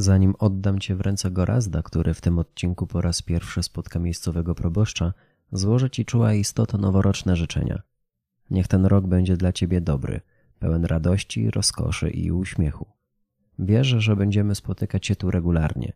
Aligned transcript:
Zanim 0.00 0.34
oddam 0.38 0.78
cię 0.78 0.96
w 0.96 1.00
ręce 1.00 1.30
Gorazda, 1.30 1.82
który 1.82 2.14
w 2.14 2.20
tym 2.20 2.38
odcinku 2.38 2.86
po 2.86 3.00
raz 3.00 3.22
pierwszy 3.22 3.62
spotka 3.62 3.98
miejscowego 3.98 4.54
proboszcza, 4.54 5.12
złożę 5.52 5.90
ci 5.90 6.04
czuła 6.04 6.34
istota 6.34 6.78
noworoczne 6.78 7.36
życzenia. 7.36 7.82
Niech 8.50 8.68
ten 8.68 8.86
rok 8.86 9.06
będzie 9.06 9.36
dla 9.36 9.52
ciebie 9.52 9.80
dobry, 9.80 10.20
pełen 10.58 10.84
radości, 10.84 11.50
rozkoszy 11.50 12.10
i 12.10 12.30
uśmiechu. 12.30 12.86
Wierzę, 13.58 14.00
że 14.00 14.16
będziemy 14.16 14.54
spotykać 14.54 15.06
się 15.06 15.16
tu 15.16 15.30
regularnie. 15.30 15.92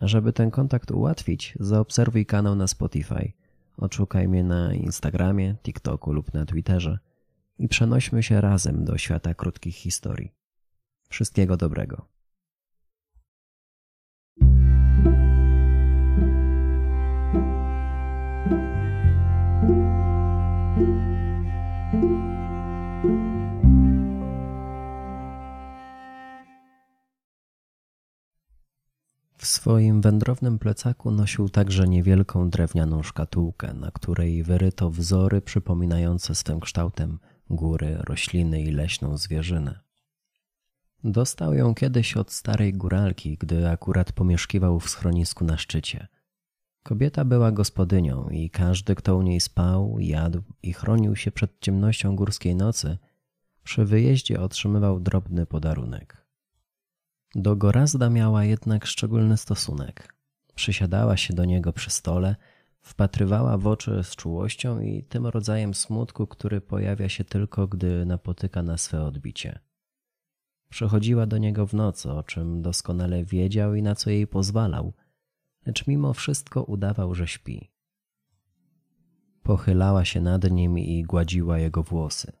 A 0.00 0.06
żeby 0.06 0.32
ten 0.32 0.50
kontakt 0.50 0.90
ułatwić, 0.90 1.54
zaobserwuj 1.60 2.26
kanał 2.26 2.54
na 2.54 2.66
Spotify. 2.66 3.32
Odszukaj 3.76 4.28
mnie 4.28 4.44
na 4.44 4.74
Instagramie, 4.74 5.54
TikToku 5.62 6.12
lub 6.12 6.34
na 6.34 6.46
Twitterze 6.46 6.98
i 7.58 7.68
przenośmy 7.68 8.22
się 8.22 8.40
razem 8.40 8.84
do 8.84 8.98
świata 8.98 9.34
krótkich 9.34 9.74
historii. 9.74 10.32
Wszystkiego 11.08 11.56
dobrego. 11.56 12.19
Swoim 29.60 30.00
wędrownym 30.00 30.58
plecaku 30.58 31.10
nosił 31.10 31.48
także 31.48 31.88
niewielką 31.88 32.50
drewnianą 32.50 33.02
szkatułkę, 33.02 33.74
na 33.74 33.90
której 33.90 34.42
wyryto 34.42 34.90
wzory 34.90 35.40
przypominające 35.40 36.34
swym 36.34 36.60
kształtem 36.60 37.18
góry, 37.50 37.98
rośliny 38.04 38.62
i 38.62 38.70
leśną 38.70 39.16
zwierzynę. 39.16 39.80
Dostał 41.04 41.54
ją 41.54 41.74
kiedyś 41.74 42.16
od 42.16 42.32
starej 42.32 42.74
góralki, 42.74 43.36
gdy 43.40 43.68
akurat 43.68 44.12
pomieszkiwał 44.12 44.80
w 44.80 44.90
schronisku 44.90 45.44
na 45.44 45.58
szczycie. 45.58 46.08
Kobieta 46.82 47.24
była 47.24 47.52
gospodynią 47.52 48.28
i 48.28 48.50
każdy, 48.50 48.94
kto 48.94 49.16
u 49.16 49.22
niej 49.22 49.40
spał, 49.40 49.96
jadł 49.98 50.42
i 50.62 50.72
chronił 50.72 51.16
się 51.16 51.32
przed 51.32 51.60
ciemnością 51.60 52.16
górskiej 52.16 52.54
nocy, 52.54 52.98
przy 53.64 53.84
wyjeździe 53.84 54.40
otrzymywał 54.40 55.00
drobny 55.00 55.46
podarunek. 55.46 56.19
Do 57.34 57.56
Gorazda 57.56 58.10
miała 58.10 58.44
jednak 58.44 58.86
szczególny 58.86 59.36
stosunek. 59.36 60.14
Przysiadała 60.54 61.16
się 61.16 61.34
do 61.34 61.44
niego 61.44 61.72
przy 61.72 61.90
stole, 61.90 62.36
wpatrywała 62.80 63.58
w 63.58 63.66
oczy 63.66 64.00
z 64.02 64.16
czułością 64.16 64.80
i 64.80 65.04
tym 65.04 65.26
rodzajem 65.26 65.74
smutku, 65.74 66.26
który 66.26 66.60
pojawia 66.60 67.08
się 67.08 67.24
tylko, 67.24 67.66
gdy 67.68 68.06
napotyka 68.06 68.62
na 68.62 68.78
swe 68.78 69.02
odbicie. 69.02 69.58
Przychodziła 70.68 71.26
do 71.26 71.38
niego 71.38 71.66
w 71.66 71.74
nocy, 71.74 72.10
o 72.10 72.22
czym 72.22 72.62
doskonale 72.62 73.24
wiedział 73.24 73.74
i 73.74 73.82
na 73.82 73.94
co 73.94 74.10
jej 74.10 74.26
pozwalał, 74.26 74.92
lecz 75.66 75.86
mimo 75.86 76.12
wszystko 76.12 76.62
udawał, 76.62 77.14
że 77.14 77.26
śpi. 77.26 77.70
Pochylała 79.42 80.04
się 80.04 80.20
nad 80.20 80.50
nim 80.50 80.78
i 80.78 81.02
gładziła 81.02 81.58
jego 81.58 81.82
włosy. 81.82 82.39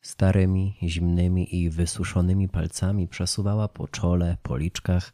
Starymi, 0.00 0.76
zimnymi 0.82 1.56
i 1.56 1.70
wysuszonymi 1.70 2.48
palcami 2.48 3.08
przesuwała 3.08 3.68
po 3.68 3.88
czole, 3.88 4.36
policzkach, 4.42 5.12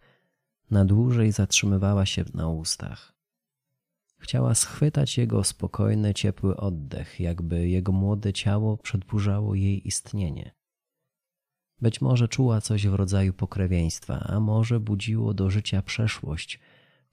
na 0.70 0.84
dłużej 0.84 1.32
zatrzymywała 1.32 2.06
się 2.06 2.24
na 2.34 2.48
ustach. 2.48 3.14
Chciała 4.18 4.55
schwytać 4.55 5.18
jego 5.18 5.44
spokojny, 5.44 6.14
ciepły 6.14 6.56
oddech, 6.56 7.20
jakby 7.20 7.68
jego 7.68 7.92
młode 7.92 8.32
ciało 8.32 8.77
przedburzało 8.77 9.55
jej 9.55 9.89
istnienie. 9.89 10.55
Być 11.80 12.01
może 12.01 12.28
czuła 12.28 12.61
coś 12.61 12.86
w 12.86 12.95
rodzaju 12.95 13.33
pokrewieństwa, 13.33 14.20
a 14.20 14.40
może 14.40 14.80
budziło 14.80 15.34
do 15.34 15.51
życia 15.51 15.83
przeszłość, 15.83 16.61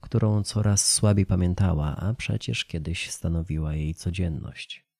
którą 0.00 0.42
coraz 0.42 0.92
słabiej 0.92 1.26
pamiętała, 1.26 1.96
a 1.96 2.14
przecież 2.14 2.64
kiedyś 2.64 3.10
stanowiła 3.10 3.74
jej 3.74 3.94
codzienność. 3.94 4.91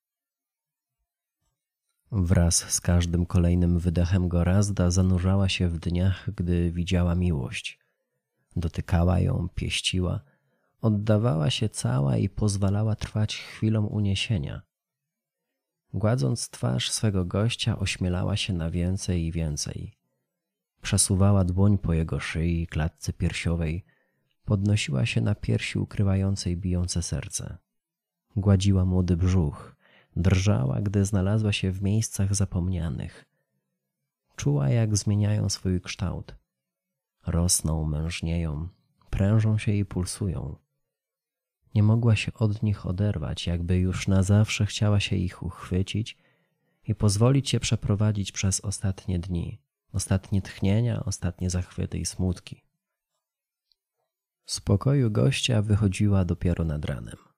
Wraz 2.15 2.57
z 2.57 2.81
każdym 2.81 3.27
kolejnym 3.27 3.79
wydechem 3.79 4.29
Gorazda 4.29 4.91
zanurzała 4.91 5.49
się 5.49 5.69
w 5.69 5.79
dniach, 5.79 6.31
gdy 6.37 6.73
widziała 6.73 7.15
miłość. 7.15 7.79
Dotykała 8.57 9.21
ją, 9.21 9.49
pieściła, 9.55 10.21
oddawała 10.81 11.51
się 11.51 11.69
cała 11.69 12.17
i 12.17 12.29
pozwalała 12.29 12.97
trwać 12.97 13.37
chwilom 13.37 13.87
uniesienia. 13.87 14.63
Gładząc 15.95 16.51
twarz 16.51 16.91
swego 16.91 17.25
gościa, 17.25 17.79
ośmielała 17.79 18.37
się 18.37 18.53
na 18.53 18.71
więcej 18.71 19.27
i 19.27 19.33
więcej. 19.33 19.93
Przesuwała 20.83 21.45
dłoń 21.45 21.79
po 21.79 21.93
jego 21.93 22.21
szyi, 22.21 22.67
klatce 22.67 23.13
piersiowej, 23.13 23.85
podnosiła 24.45 25.07
się 25.07 25.21
na 25.21 25.35
piersi 25.35 25.79
ukrywającej 25.79 26.57
bijące 26.57 27.03
serce. 27.03 27.59
Gładziła 28.37 28.85
młody 28.85 29.17
brzuch, 29.17 29.82
drżała, 30.17 30.81
gdy 30.81 31.05
znalazła 31.05 31.53
się 31.53 31.71
w 31.71 31.83
miejscach 31.83 32.35
zapomnianych. 32.35 33.25
Czuła, 34.37 34.69
jak 34.69 34.97
zmieniają 34.97 35.49
swój 35.49 35.81
kształt. 35.81 36.35
Rosną, 37.27 37.85
mężnieją, 37.85 38.69
prężą 39.11 39.59
się 39.59 39.73
i 39.73 39.85
pulsują. 39.85 40.57
Nie 41.75 41.83
mogła 41.83 42.17
się 42.17 42.33
od 42.35 42.63
nich 42.63 42.87
oderwać, 42.87 43.47
jakby 43.47 43.79
już 43.79 44.09
na 44.09 44.23
zawsze 44.23 44.67
chciała 44.67 45.01
się 45.01 45.17
ich 45.17 45.43
uchwycić 45.43 46.19
i 46.85 46.95
pozwolić 46.95 47.51
się 47.51 47.61
przeprowadzić 47.61 48.33
przez 48.33 48.61
ostatnie 48.61 49.19
dni, 49.19 49.61
ostatnie 49.93 50.43
tchnienia, 50.43 51.05
ostatnie 51.05 51.51
zachwyty 51.51 51.99
i 51.99 52.07
smutki. 52.07 52.63
Z 54.47 54.61
pokoju 54.61 55.11
gościa 55.11 55.63
wychodziła 55.63 56.25
dopiero 56.25 56.65
nad 56.65 56.85
ranem. 56.85 57.32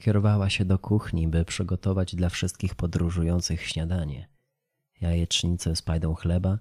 Kierowała 0.00 0.50
się 0.50 0.64
do 0.64 0.78
kuchni, 0.78 1.28
by 1.28 1.44
przygotować 1.44 2.14
dla 2.14 2.28
wszystkich 2.28 2.74
podróżujących 2.74 3.66
śniadanie. 3.66 4.28
Jajecznicę 5.00 5.76
z 5.76 5.82
pajdą 5.82 6.14
chleba, 6.14 6.58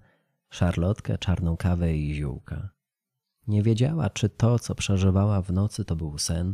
szarlotkę, 0.49 1.17
czarną 1.17 1.57
kawę 1.57 1.97
i 1.97 2.13
ziółka. 2.13 2.69
Nie 3.47 3.63
wiedziała, 3.63 4.09
czy 4.09 4.29
to, 4.29 4.59
co 4.59 4.75
przeżywała 4.75 5.41
w 5.41 5.51
nocy, 5.51 5.85
to 5.85 5.95
był 5.95 6.17
sen, 6.17 6.53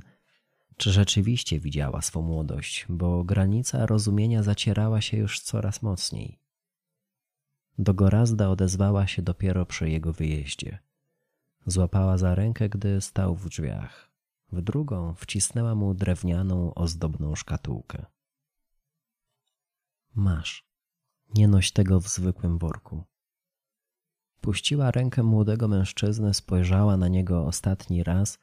czy 0.77 0.91
rzeczywiście 0.91 1.59
widziała 1.59 2.01
swą 2.01 2.21
młodość, 2.21 2.85
bo 2.89 3.23
granica 3.23 3.85
rozumienia 3.85 4.43
zacierała 4.43 5.01
się 5.01 5.17
już 5.17 5.39
coraz 5.39 5.81
mocniej. 5.81 6.39
Do 7.77 7.93
Gorazda 7.93 8.49
odezwała 8.49 9.07
się 9.07 9.21
dopiero 9.21 9.65
przy 9.65 9.89
jego 9.89 10.13
wyjeździe. 10.13 10.79
Złapała 11.65 12.17
za 12.17 12.35
rękę, 12.35 12.69
gdy 12.69 13.01
stał 13.01 13.35
w 13.35 13.49
drzwiach. 13.49 14.14
W 14.51 14.61
drugą 14.61 15.13
wcisnęła 15.15 15.75
mu 15.75 15.93
drewnianą, 15.93 16.73
ozdobną 16.73 17.35
szkatułkę. 17.35 18.05
Masz, 20.15 20.65
nie 21.35 21.47
noś 21.47 21.71
tego 21.71 21.99
w 21.99 22.07
zwykłym 22.07 22.57
worku. 22.57 23.03
Puściła 24.41 24.91
rękę 24.91 25.23
młodego 25.23 25.67
mężczyzny, 25.67 26.33
spojrzała 26.33 26.97
na 26.97 27.07
niego 27.07 27.45
ostatni 27.45 28.03
raz, 28.03 28.39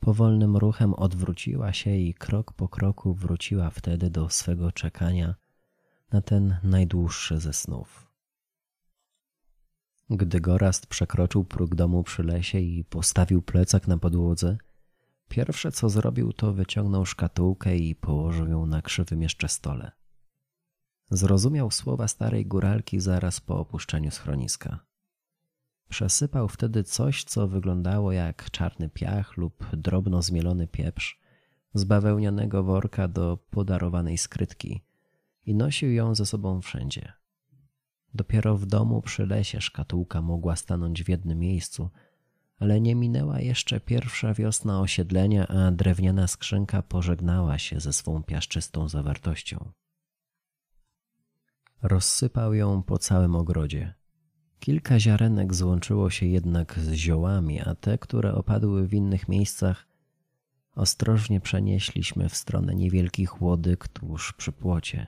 powolnym 0.00 0.56
ruchem 0.56 0.94
odwróciła 0.94 1.72
się 1.72 1.96
i 1.96 2.14
krok 2.14 2.52
po 2.52 2.68
kroku 2.68 3.14
wróciła 3.14 3.70
wtedy 3.70 4.10
do 4.10 4.30
swego 4.30 4.72
czekania 4.72 5.34
na 6.12 6.22
ten 6.22 6.56
najdłuższy 6.62 7.40
ze 7.40 7.52
snów. 7.52 8.06
Gdy 10.10 10.40
Gorast 10.40 10.86
przekroczył 10.86 11.44
próg 11.44 11.74
domu 11.74 12.02
przy 12.02 12.22
lesie 12.22 12.58
i 12.58 12.84
postawił 12.84 13.42
plecak 13.42 13.88
na 13.88 13.98
podłodze, 13.98 14.58
pierwsze 15.28 15.72
co 15.72 15.88
zrobił 15.88 16.32
to 16.32 16.52
wyciągnął 16.52 17.06
szkatułkę 17.06 17.76
i 17.76 17.94
położył 17.94 18.48
ją 18.48 18.66
na 18.66 18.82
krzywym 18.82 19.22
jeszcze 19.22 19.48
stole. 19.48 19.92
Zrozumiał 21.10 21.70
słowa 21.70 22.08
starej 22.08 22.46
góralki 22.46 23.00
zaraz 23.00 23.40
po 23.40 23.58
opuszczeniu 23.58 24.10
schroniska. 24.10 24.80
Przesypał 25.88 26.48
wtedy 26.48 26.84
coś, 26.84 27.24
co 27.24 27.48
wyglądało 27.48 28.12
jak 28.12 28.50
czarny 28.50 28.88
piach 28.88 29.36
lub 29.36 29.66
drobno 29.76 30.22
zmielony 30.22 30.66
pieprz 30.66 31.20
z 31.74 31.84
bawełnianego 31.84 32.62
worka 32.62 33.08
do 33.08 33.38
podarowanej 33.50 34.18
skrytki 34.18 34.84
i 35.44 35.54
nosił 35.54 35.92
ją 35.92 36.14
ze 36.14 36.26
sobą 36.26 36.60
wszędzie. 36.60 37.12
Dopiero 38.14 38.56
w 38.56 38.66
domu 38.66 39.02
przy 39.02 39.26
lesie 39.26 39.60
szkatułka 39.60 40.22
mogła 40.22 40.56
stanąć 40.56 41.04
w 41.04 41.08
jednym 41.08 41.38
miejscu, 41.38 41.90
ale 42.58 42.80
nie 42.80 42.94
minęła 42.94 43.40
jeszcze 43.40 43.80
pierwsza 43.80 44.34
wiosna 44.34 44.80
osiedlenia, 44.80 45.46
a 45.48 45.70
drewniana 45.70 46.26
skrzynka 46.26 46.82
pożegnała 46.82 47.58
się 47.58 47.80
ze 47.80 47.92
swą 47.92 48.22
piaszczystą 48.22 48.88
zawartością. 48.88 49.72
Rozsypał 51.82 52.54
ją 52.54 52.82
po 52.82 52.98
całym 52.98 53.36
ogrodzie. 53.36 53.94
Kilka 54.60 55.00
ziarenek 55.00 55.54
złączyło 55.54 56.10
się 56.10 56.26
jednak 56.26 56.78
z 56.78 56.92
ziołami, 56.92 57.60
a 57.60 57.74
te, 57.74 57.98
które 57.98 58.34
opadły 58.34 58.88
w 58.88 58.94
innych 58.94 59.28
miejscach, 59.28 59.86
ostrożnie 60.74 61.40
przenieśliśmy 61.40 62.28
w 62.28 62.36
stronę 62.36 62.74
niewielkich 62.74 63.42
łodyg 63.42 63.88
tuż 63.88 64.32
przy 64.32 64.52
płocie. 64.52 65.06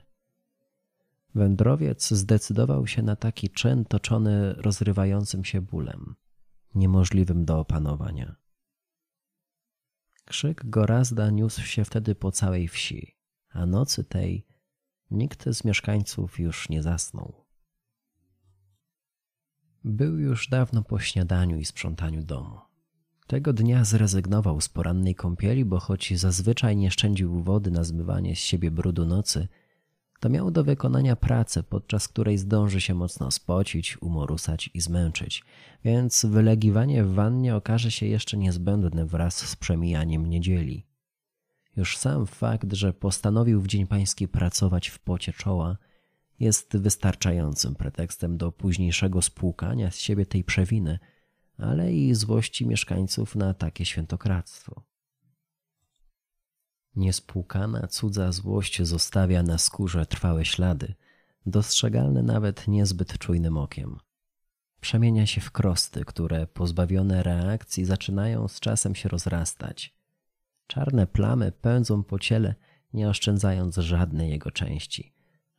Wędrowiec 1.35 2.09
zdecydował 2.09 2.87
się 2.87 3.01
na 3.01 3.15
taki 3.15 3.49
czyn 3.49 3.85
toczony 3.85 4.53
rozrywającym 4.53 5.45
się 5.45 5.61
bólem. 5.61 6.15
Niemożliwym 6.75 7.45
do 7.45 7.59
opanowania. 7.59 8.35
Krzyk 10.25 10.69
Gorazda 10.69 11.29
niósł 11.29 11.61
się 11.61 11.85
wtedy 11.85 12.15
po 12.15 12.31
całej 12.31 12.67
wsi, 12.67 13.15
a 13.49 13.65
nocy 13.65 14.03
tej 14.03 14.45
nikt 15.11 15.49
z 15.49 15.63
mieszkańców 15.63 16.39
już 16.39 16.69
nie 16.69 16.83
zasnął. 16.83 17.45
Był 19.83 20.19
już 20.19 20.47
dawno 20.47 20.83
po 20.83 20.99
śniadaniu 20.99 21.59
i 21.59 21.65
sprzątaniu 21.65 22.23
domu. 22.23 22.59
Tego 23.27 23.53
dnia 23.53 23.83
zrezygnował 23.83 24.61
z 24.61 24.69
porannej 24.69 25.15
kąpieli, 25.15 25.65
bo 25.65 25.79
choć 25.79 26.19
zazwyczaj 26.19 26.77
nie 26.77 26.91
szczędził 26.91 27.43
wody 27.43 27.71
na 27.71 27.83
zmywanie 27.83 28.35
z 28.35 28.39
siebie 28.39 28.71
brudu 28.71 29.05
nocy, 29.05 29.47
to 30.19 30.29
miał 30.29 30.51
do 30.51 30.63
wykonania 30.63 31.15
pracę, 31.15 31.63
podczas 31.63 32.07
której 32.07 32.37
zdąży 32.37 32.81
się 32.81 32.93
mocno 32.93 33.31
spocić, 33.31 34.01
umorusać 34.01 34.69
i 34.73 34.81
zmęczyć, 34.81 35.43
więc 35.83 36.25
wylegiwanie 36.25 37.03
w 37.03 37.13
wannie 37.13 37.55
okaże 37.55 37.91
się 37.91 38.05
jeszcze 38.05 38.37
niezbędne 38.37 39.05
wraz 39.05 39.37
z 39.49 39.55
przemijaniem 39.55 40.25
niedzieli. 40.25 40.85
Już 41.77 41.97
sam 41.97 42.27
fakt, 42.27 42.73
że 42.73 42.93
postanowił 42.93 43.61
w 43.61 43.67
Dzień 43.67 43.87
Pański 43.87 44.27
pracować 44.27 44.87
w 44.87 44.99
pocie 44.99 45.33
czoła, 45.33 45.77
jest 46.39 46.77
wystarczającym 46.77 47.75
pretekstem 47.75 48.37
do 48.37 48.51
późniejszego 48.51 49.21
spłukania 49.21 49.91
z 49.91 49.97
siebie 49.97 50.25
tej 50.25 50.43
przewiny, 50.43 50.99
ale 51.57 51.93
i 51.93 52.15
złości 52.15 52.67
mieszkańców 52.67 53.35
na 53.35 53.53
takie 53.53 53.85
świętokradztwo. 53.85 54.88
Niespłukana 56.99 57.87
cudza 57.87 58.31
złość 58.31 58.81
zostawia 58.81 59.43
na 59.43 59.57
skórze 59.57 60.05
trwałe 60.05 60.45
ślady, 60.45 60.93
dostrzegalne 61.45 62.23
nawet 62.23 62.67
niezbyt 62.67 63.17
czujnym 63.17 63.57
okiem. 63.57 63.99
Przemienia 64.81 65.25
się 65.25 65.41
w 65.41 65.51
krosty, 65.51 66.05
które 66.05 66.47
pozbawione 66.47 67.23
reakcji 67.23 67.85
zaczynają 67.85 68.47
z 68.47 68.59
czasem 68.59 68.95
się 68.95 69.09
rozrastać. 69.09 69.95
Czarne 70.67 71.07
plamy 71.07 71.51
pędzą 71.51 72.03
po 72.03 72.19
ciele, 72.19 72.55
nie 72.93 73.09
oszczędzając 73.09 73.75
żadnej 73.75 74.29
jego 74.29 74.51
części, 74.51 75.13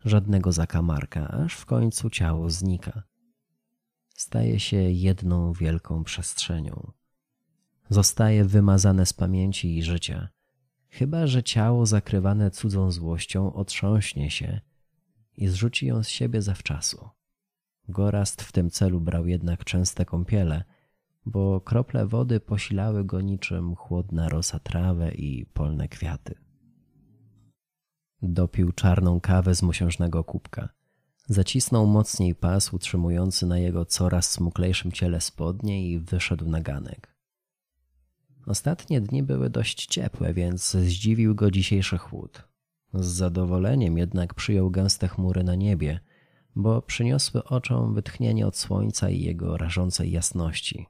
żadnego 0.04 0.52
zakamarka, 0.52 1.28
aż 1.28 1.54
w 1.54 1.66
końcu 1.66 2.10
ciało 2.10 2.50
znika. 2.50 3.02
Staje 4.16 4.60
się 4.60 4.76
jedną 4.76 5.52
wielką 5.52 6.04
przestrzenią. 6.04 6.92
Zostaje 7.88 8.44
wymazane 8.44 9.06
z 9.06 9.12
pamięci 9.12 9.78
i 9.78 9.82
życia– 9.82 10.28
chyba 10.90 11.26
że 11.26 11.42
ciało 11.42 11.86
zakrywane 11.86 12.50
cudzą 12.50 12.90
złością 12.90 13.52
otrząśnie 13.52 14.30
się 14.30 14.60
i 15.36 15.48
zrzuci 15.48 15.86
ją 15.86 16.02
z 16.02 16.08
siebie 16.08 16.42
zawczasu. 16.42 17.08
Gorast 17.88 18.42
w 18.42 18.52
tym 18.52 18.70
celu 18.70 19.00
brał 19.00 19.26
jednak 19.26 19.64
częste 19.64 20.04
kąpiele, 20.04 20.64
bo 21.26 21.60
krople 21.60 22.06
wody 22.06 22.40
posilały 22.40 23.04
go 23.04 23.20
niczym 23.20 23.76
chłodna 23.76 24.28
rosa 24.28 24.58
trawę 24.58 25.14
i 25.14 25.46
polne 25.46 25.88
kwiaty. 25.88 26.34
Dopił 28.22 28.72
czarną 28.72 29.20
kawę 29.20 29.54
z 29.54 29.62
mosiężnego 29.62 30.24
kubka. 30.24 30.68
Zacisnął 31.26 31.86
mocniej 31.86 32.34
pas 32.34 32.72
utrzymujący 32.72 33.46
na 33.46 33.58
jego 33.58 33.84
coraz 33.84 34.30
smuklejszym 34.30 34.92
ciele 34.92 35.20
spodnie 35.20 35.90
i 35.90 35.98
wyszedł 35.98 36.48
na 36.48 36.60
ganek. 36.60 37.09
Ostatnie 38.46 39.00
dni 39.00 39.22
były 39.22 39.50
dość 39.50 39.86
ciepłe, 39.86 40.34
więc 40.34 40.70
zdziwił 40.70 41.34
go 41.34 41.50
dzisiejszy 41.50 41.98
chłód. 41.98 42.48
Z 42.94 43.06
zadowoleniem 43.06 43.98
jednak 43.98 44.34
przyjął 44.34 44.70
gęste 44.70 45.08
chmury 45.08 45.44
na 45.44 45.54
niebie, 45.54 46.00
bo 46.56 46.82
przyniosły 46.82 47.44
oczom 47.44 47.94
wytchnienie 47.94 48.46
od 48.46 48.56
słońca 48.56 49.10
i 49.10 49.20
jego 49.20 49.56
rażącej 49.56 50.10
jasności. 50.10 50.86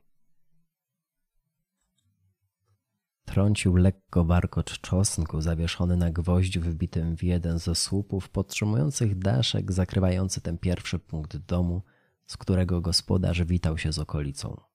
Trącił 3.25 3.77
lekko 3.77 4.25
warkocz 4.25 4.81
czosnku 4.81 5.41
zawieszony 5.41 5.97
na 5.97 6.11
gwoździu 6.11 6.61
wbitym 6.61 7.17
w 7.17 7.23
jeden 7.23 7.59
ze 7.59 7.75
słupów 7.75 8.29
podtrzymujących 8.29 9.19
daszek 9.19 9.73
zakrywający 9.73 10.41
ten 10.41 10.59
pierwszy 10.59 10.99
punkt 10.99 11.37
domu, 11.37 11.83
z 12.27 12.37
którego 12.37 12.81
gospodarz 12.81 13.45
witał 13.45 13.79
się 13.79 13.93
z 13.93 13.99
okolicą. 13.99 14.70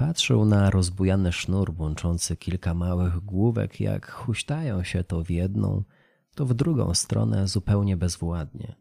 Patrzył 0.00 0.44
na 0.44 0.70
rozbujany 0.70 1.32
sznur 1.32 1.74
łączący 1.78 2.36
kilka 2.36 2.74
małych 2.74 3.20
główek, 3.20 3.80
jak 3.80 4.10
huśtają 4.10 4.82
się 4.82 5.04
to 5.04 5.24
w 5.24 5.30
jedną, 5.30 5.84
to 6.34 6.46
w 6.46 6.54
drugą 6.54 6.94
stronę 6.94 7.48
zupełnie 7.48 7.96
bezwładnie. 7.96 8.76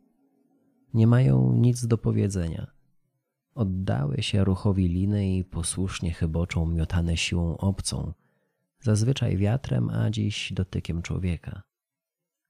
Nie 0.93 1.07
mają 1.07 1.53
nic 1.53 1.87
do 1.87 1.97
powiedzenia. 1.97 2.67
Oddały 3.55 4.21
się 4.21 4.43
ruchowi 4.43 4.87
liny 4.87 5.37
i 5.37 5.43
posłusznie 5.43 6.13
chyboczą 6.13 6.65
miotane 6.65 7.17
siłą 7.17 7.57
obcą, 7.57 8.13
zazwyczaj 8.81 9.37
wiatrem, 9.37 9.89
a 9.89 10.09
dziś 10.09 10.53
dotykiem 10.53 11.01
człowieka. 11.01 11.61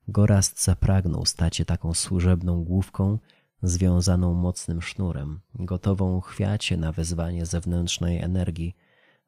Gorast 0.07 0.63
zapragnął 0.63 1.25
stać 1.25 1.56
się 1.56 1.65
taką 1.65 1.94
służebną 1.94 2.63
główką, 2.63 3.19
związaną 3.61 4.33
mocnym 4.33 4.81
sznurem, 4.81 5.39
gotową 5.56 6.21
chwiacie 6.21 6.77
na 6.77 6.91
wezwanie 6.91 7.45
zewnętrznej 7.45 8.21
energii, 8.21 8.75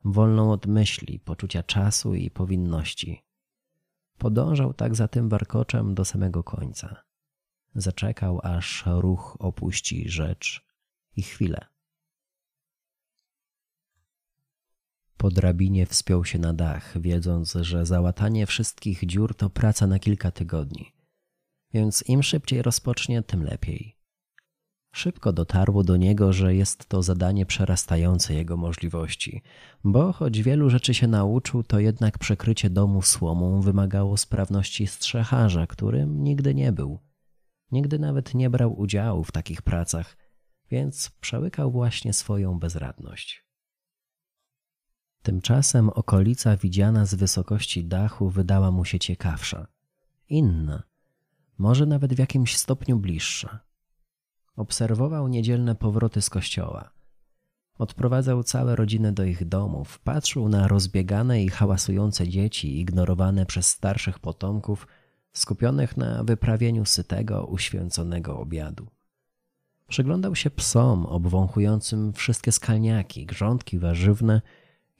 wolną 0.03 0.51
od 0.51 0.65
myśli, 0.65 1.19
poczucia 1.19 1.63
czasu 1.63 2.15
i 2.15 2.31
powinności. 2.31 3.23
Podążał 4.17 4.73
tak 4.73 4.95
za 4.95 5.07
tym 5.07 5.29
warkoczem 5.29 5.95
do 5.95 6.05
samego 6.05 6.43
końca. 6.43 7.03
Zaczekał, 7.75 8.39
aż 8.43 8.83
ruch 8.85 9.37
opuści 9.39 10.09
rzecz 10.09 10.65
i 11.15 11.21
chwilę. 11.21 11.65
Po 15.17 15.29
drabinie 15.29 15.85
wspiął 15.85 16.25
się 16.25 16.39
na 16.39 16.53
dach, 16.53 17.01
wiedząc, 17.01 17.53
że 17.61 17.85
załatanie 17.85 18.45
wszystkich 18.45 19.05
dziur 19.05 19.35
to 19.35 19.49
praca 19.49 19.87
na 19.87 19.99
kilka 19.99 20.31
tygodni. 20.31 20.93
Więc 21.73 22.03
im 22.07 22.23
szybciej 22.23 22.61
rozpocznie, 22.61 23.23
tym 23.23 23.43
lepiej. 23.43 24.00
Szybko 24.91 25.33
dotarło 25.33 25.83
do 25.83 25.97
niego, 25.97 26.33
że 26.33 26.55
jest 26.55 26.85
to 26.85 27.03
zadanie 27.03 27.45
przerastające 27.45 28.33
jego 28.33 28.57
możliwości, 28.57 29.41
bo 29.83 30.13
choć 30.13 30.41
wielu 30.41 30.69
rzeczy 30.69 30.93
się 30.93 31.07
nauczył, 31.07 31.63
to 31.63 31.79
jednak 31.79 32.17
przekrycie 32.17 32.69
domu 32.69 33.01
słomą 33.01 33.61
wymagało 33.61 34.17
sprawności 34.17 34.87
strzecharza, 34.87 35.67
którym 35.67 36.23
nigdy 36.23 36.55
nie 36.55 36.71
był. 36.71 36.99
Nigdy 37.71 37.99
nawet 37.99 38.33
nie 38.33 38.49
brał 38.49 38.79
udziału 38.79 39.23
w 39.23 39.31
takich 39.31 39.61
pracach, 39.61 40.17
więc 40.71 41.09
przełykał 41.09 41.71
właśnie 41.71 42.13
swoją 42.13 42.59
bezradność. 42.59 43.45
Tymczasem 45.21 45.89
okolica 45.89 46.57
widziana 46.57 47.05
z 47.05 47.15
wysokości 47.15 47.85
dachu 47.85 48.29
wydała 48.29 48.71
mu 48.71 48.85
się 48.85 48.99
ciekawsza, 48.99 49.67
inna, 50.29 50.83
może 51.57 51.85
nawet 51.85 52.13
w 52.13 52.19
jakimś 52.19 52.57
stopniu 52.57 52.99
bliższa. 52.99 53.70
Obserwował 54.55 55.27
niedzielne 55.27 55.75
powroty 55.75 56.21
z 56.21 56.29
kościoła. 56.29 56.91
Odprowadzał 57.77 58.43
całe 58.43 58.75
rodziny 58.75 59.11
do 59.11 59.23
ich 59.23 59.47
domów, 59.47 59.99
patrzył 59.99 60.49
na 60.49 60.67
rozbiegane 60.67 61.43
i 61.43 61.49
hałasujące 61.49 62.27
dzieci 62.27 62.79
ignorowane 62.79 63.45
przez 63.45 63.67
starszych 63.67 64.19
potomków, 64.19 64.87
skupionych 65.33 65.97
na 65.97 66.23
wyprawieniu 66.23 66.85
sytego, 66.85 67.45
uświęconego 67.45 68.39
obiadu. 68.39 68.87
Przyglądał 69.87 70.35
się 70.35 70.49
psom 70.49 71.05
obwąchującym 71.05 72.13
wszystkie 72.13 72.51
skalniaki, 72.51 73.25
grządki 73.25 73.79
warzywne 73.79 74.41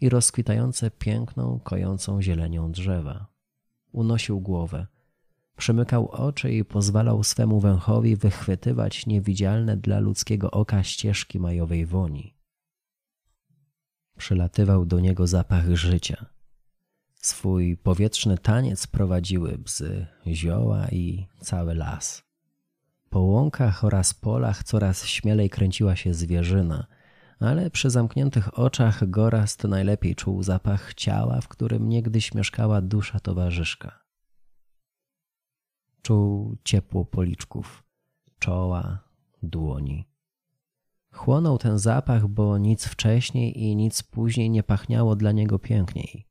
i 0.01 0.09
rozkwitające 0.09 0.91
piękną, 0.91 1.59
kojącą 1.63 2.21
zielenią 2.21 2.71
drzewa. 2.71 3.27
Unosił 3.91 4.39
głowę– 4.39 4.87
Przymykał 5.61 6.07
oczy 6.07 6.53
i 6.53 6.65
pozwalał 6.65 7.23
swemu 7.23 7.59
węchowi 7.59 8.15
wychwytywać 8.15 9.05
niewidzialne 9.05 9.77
dla 9.77 9.99
ludzkiego 9.99 10.51
oka 10.51 10.83
ścieżki 10.83 11.39
majowej 11.39 11.85
woni. 11.85 12.35
Przylatywał 14.17 14.85
do 14.85 14.99
niego 14.99 15.27
zapach 15.27 15.75
życia. 15.75 16.25
Swój 17.13 17.77
powietrzny 17.77 18.37
taniec 18.37 18.87
prowadziły 18.87 19.57
bzy, 19.57 20.07
zioła 20.27 20.87
i 20.91 21.27
cały 21.41 21.75
las. 21.75 22.23
Po 23.09 23.19
łąkach 23.19 23.83
oraz 23.83 24.13
polach 24.13 24.63
coraz 24.63 25.05
śmielej 25.05 25.49
kręciła 25.49 25.95
się 25.95 26.13
zwierzyna, 26.13 26.87
ale 27.39 27.69
przy 27.69 27.89
zamkniętych 27.89 28.59
oczach 28.59 29.09
Gorast 29.09 29.63
najlepiej 29.63 30.15
czuł 30.15 30.43
zapach 30.43 30.93
ciała, 30.93 31.41
w 31.41 31.47
którym 31.47 31.89
niegdyś 31.89 32.33
mieszkała 32.33 32.81
dusza 32.81 33.19
towarzyszka. 33.19 34.00
Czuł 36.01 36.57
ciepło 36.63 37.05
policzków, 37.05 37.83
czoła, 38.39 38.99
dłoni. 39.43 40.07
Chłonął 41.11 41.57
ten 41.57 41.79
zapach, 41.79 42.27
bo 42.27 42.57
nic 42.57 42.85
wcześniej 42.85 43.63
i 43.63 43.75
nic 43.75 44.03
później 44.03 44.49
nie 44.49 44.63
pachniało 44.63 45.15
dla 45.15 45.31
niego 45.31 45.59
piękniej. 45.59 46.25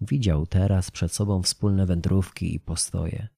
Widział 0.00 0.46
teraz 0.46 0.90
przed 0.90 1.12
sobą 1.12 1.42
wspólne 1.42 1.86
wędrówki 1.86 2.54
i 2.54 2.60
postoje, 2.60 3.28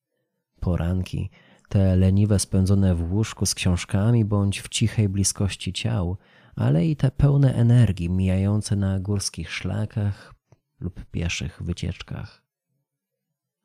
poranki, 0.61 1.31
te 1.69 1.97
leniwe 1.97 2.39
spędzone 2.39 2.95
w 2.95 3.13
łóżku 3.13 3.47
z 3.47 3.55
książkami 3.55 4.25
bądź 4.25 4.61
w 4.61 4.69
cichej 4.69 5.09
bliskości 5.09 5.73
ciał, 5.73 6.17
ale 6.57 6.87
i 6.87 6.97
te 6.97 7.11
pełne 7.11 7.55
energii 7.55 8.11
mijające 8.11 8.77
na 8.77 9.01
górskich 9.01 9.53
szlakach 9.53 10.35
lub 10.81 11.05
pieszych 11.05 11.63
wycieczkach. 11.63 12.46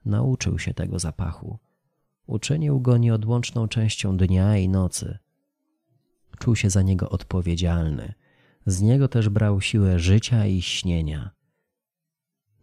Nauczył 0.05 0.59
się 0.59 0.73
tego 0.73 0.99
zapachu. 0.99 1.59
Uczynił 2.27 2.79
go 2.79 2.97
nieodłączną 2.97 3.67
częścią 3.67 4.17
dnia 4.17 4.57
i 4.57 4.69
nocy. 4.69 5.17
Czuł 6.39 6.55
się 6.55 6.69
za 6.69 6.81
niego 6.81 7.09
odpowiedzialny. 7.09 8.13
Z 8.65 8.81
niego 8.81 9.07
też 9.07 9.29
brał 9.29 9.61
siłę 9.61 9.99
życia 9.99 10.45
i 10.45 10.61
śnienia. 10.61 11.31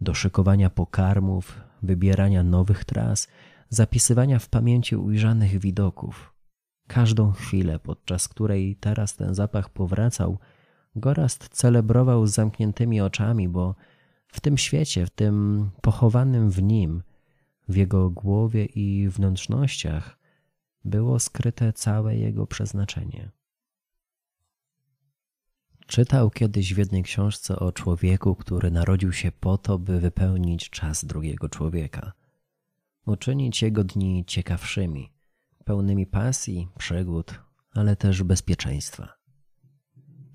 Do 0.01 0.15
szykowania 0.15 0.71
pokarmów, 0.71 1.61
wybierania 1.83 2.43
nowych 2.43 2.85
tras, 2.85 3.29
zapisywania 3.69 4.39
w 4.39 4.49
pamięci 4.49 4.97
ujrzanych 4.97 5.59
widoków. 5.59 6.35
Każdą 6.87 7.33
chwilę, 7.33 7.79
podczas 7.79 8.29
której 8.29 8.77
teraz 8.77 9.17
ten 9.17 9.35
zapach 9.35 9.71
powracał, 9.71 10.39
Gorast 10.97 11.49
celebrował 11.49 12.27
z 12.27 12.35
zamkniętymi 12.35 13.01
oczami, 13.01 13.49
bo 13.49 13.75
w 14.29 14.41
tym 14.41 14.59
świecie, 14.59 15.07
w 15.07 15.11
tym 15.11 15.71
pochowanym 15.81 16.51
w 16.51 16.63
nim, 16.63 17.03
w 17.69 17.77
jego 17.77 18.11
głowie 18.11 18.65
i 18.65 19.09
wnętrznościach 19.09 20.19
było 20.85 21.19
skryte 21.19 21.73
całe 21.73 22.17
jego 22.17 22.47
przeznaczenie. 22.47 23.31
Czytał 25.87 26.31
kiedyś 26.31 26.75
w 26.75 26.79
jednej 26.79 27.03
książce 27.03 27.59
o 27.59 27.73
człowieku, 27.73 28.35
który 28.35 28.71
narodził 28.71 29.13
się 29.13 29.33
po 29.33 29.59
to, 29.59 29.79
by 29.79 30.01
wypełnić 30.01 30.71
czas 30.71 31.05
drugiego 31.05 31.49
człowieka, 31.49 32.13
uczynić 33.07 33.63
jego 33.63 33.85
dni 33.85 34.25
ciekawszymi, 34.27 35.13
pełnymi 35.65 36.07
pasji, 36.07 36.69
przygód, 36.79 37.35
ale 37.75 37.97
też 37.97 38.23
bezpieczeństwa. 38.23 39.19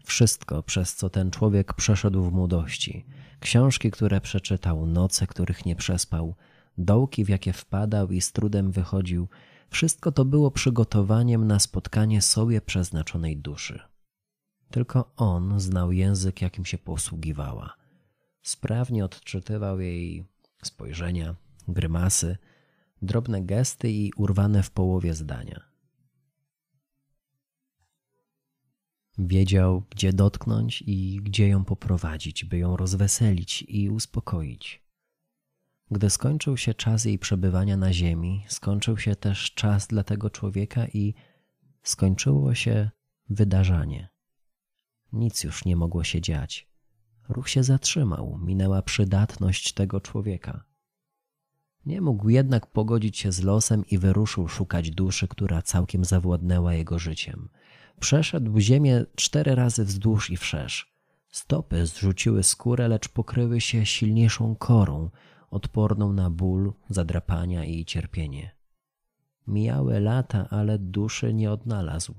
Wszystko, 0.06 0.64
przez 0.64 0.96
co 0.96 1.10
ten 1.10 1.32
człowiek 1.32 1.74
przeszedł 1.74 2.24
w 2.24 2.34
młodości, 2.34 3.06
książki, 3.40 3.92
które 3.92 4.22
przeczytał, 4.22 4.86
noce, 4.86 5.28
których 5.28 5.66
nie 5.66 5.76
przespał, 5.76 6.36
dołki, 6.78 7.26
w 7.26 7.30
jakie 7.30 7.54
wpadał 7.54 8.12
i 8.12 8.22
z 8.22 8.32
trudem 8.32 8.72
wychodził, 8.72 9.28
wszystko 9.70 10.12
to 10.12 10.26
było 10.26 10.52
przygotowaniem 10.52 11.48
na 11.48 11.60
spotkanie 11.60 12.22
sobie 12.22 12.62
przeznaczonej 12.62 13.38
duszy. 13.38 13.80
Tylko 14.72 15.14
on 15.16 15.60
znał 15.60 15.92
język, 15.92 16.42
jakim 16.42 16.66
się 16.66 16.78
posługiwała. 16.78 17.78
Sprawnie 18.42 19.06
odczytywał 19.06 19.80
jej 19.80 20.26
spojrzenia, 20.64 21.36
grymasy, 21.68 22.38
drobne 23.02 23.42
gesty 23.42 23.92
i 23.92 24.12
urwane 24.18 24.64
w 24.64 24.72
połowie 24.72 25.14
zdania. 25.14 25.74
Wiedział, 29.18 29.84
gdzie 29.90 30.14
dotknąć 30.14 30.84
i 30.88 31.20
gdzie 31.24 31.48
ją 31.48 31.66
poprowadzić, 31.66 32.46
by 32.46 32.58
ją 32.58 32.78
rozweselić 32.78 33.66
i 33.68 33.90
uspokoić. 33.90 34.83
Gdy 35.94 36.10
skończył 36.10 36.58
się 36.58 36.74
czas 36.74 37.06
jej 37.06 37.20
przebywania 37.20 37.78
na 37.78 37.94
ziemi, 37.94 38.46
skończył 38.48 38.98
się 38.98 39.16
też 39.16 39.54
czas 39.54 39.88
dla 39.88 40.04
tego 40.04 40.30
człowieka 40.30 40.88
i 40.88 41.14
skończyło 41.84 42.56
się 42.56 42.90
wydarzenie. 43.30 44.10
Nic 45.12 45.44
już 45.44 45.66
nie 45.66 45.76
mogło 45.76 46.04
się 46.04 46.22
dziać. 46.22 46.68
Ruch 47.30 47.50
się 47.50 47.64
zatrzymał, 47.64 48.40
minęła 48.42 48.82
przydatność 48.82 49.74
tego 49.74 50.02
człowieka. 50.02 50.64
Nie 51.86 52.02
mógł 52.02 52.30
jednak 52.30 52.68
pogodzić 52.68 53.18
się 53.18 53.32
z 53.32 53.44
losem 53.44 53.86
i 53.86 53.98
wyruszył 53.98 54.48
szukać 54.48 54.92
duszy, 54.92 55.28
która 55.28 55.62
całkiem 55.62 56.06
zawładnęła 56.06 56.74
jego 56.74 57.00
życiem. 57.00 57.50
Przeszedł 58.00 58.60
ziemię 58.60 59.06
cztery 59.16 59.56
razy 59.56 59.86
wzdłuż 59.86 60.30
i 60.30 60.38
wszerz. 60.38 60.94
Stopy 61.30 61.86
zrzuciły 61.86 62.44
skórę, 62.44 62.88
lecz 62.88 63.08
pokryły 63.10 63.62
się 63.62 63.86
silniejszą 63.86 64.56
korą, 64.56 65.10
odporną 65.54 66.14
na 66.14 66.30
ból, 66.30 66.74
zadrapania 66.90 67.66
i 67.66 67.86
cierpienie. 67.86 68.56
Mijały 69.48 70.00
lata, 70.00 70.50
ale 70.50 70.80
duszy 70.80 71.34
nie 71.34 71.52
odnalazł. 71.52 72.16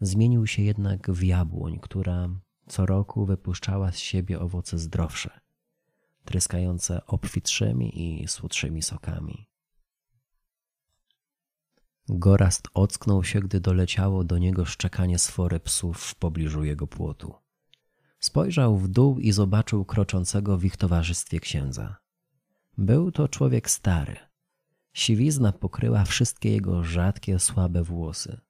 Zmienił 0.00 0.46
się 0.46 0.62
jednak 0.62 1.10
w 1.10 1.22
jabłoń, 1.22 1.78
która 1.82 2.28
co 2.66 2.86
roku 2.86 3.26
wypuszczała 3.26 3.92
z 3.92 3.98
siebie 3.98 4.40
owoce 4.40 4.78
zdrowsze, 4.78 5.40
tryskające 6.24 7.06
obfitszymi 7.06 8.22
i 8.22 8.28
słodszymi 8.28 8.82
sokami. 8.82 9.48
Gorast 12.08 12.68
ocknął 12.74 13.24
się, 13.24 13.40
gdy 13.40 13.60
doleciało 13.60 14.24
do 14.24 14.38
niego 14.38 14.64
szczekanie 14.64 15.18
sfory 15.18 15.60
psów 15.60 15.98
w 15.98 16.14
pobliżu 16.14 16.64
jego 16.64 16.86
płotu. 16.86 17.34
Spojrzał 18.18 18.78
w 18.78 18.88
dół 18.88 19.18
i 19.18 19.32
zobaczył 19.32 19.84
kroczącego 19.84 20.58
w 20.58 20.64
ich 20.64 20.76
towarzystwie 20.76 21.40
księdza. 21.40 22.01
Był 22.78 23.12
to 23.12 23.28
człowiek 23.28 23.70
stary. 23.70 24.16
Siwizna 24.92 25.52
pokryła 25.52 26.04
wszystkie 26.04 26.52
jego 26.52 26.84
rzadkie, 26.84 27.38
słabe 27.38 27.82
włosy. 27.82 28.40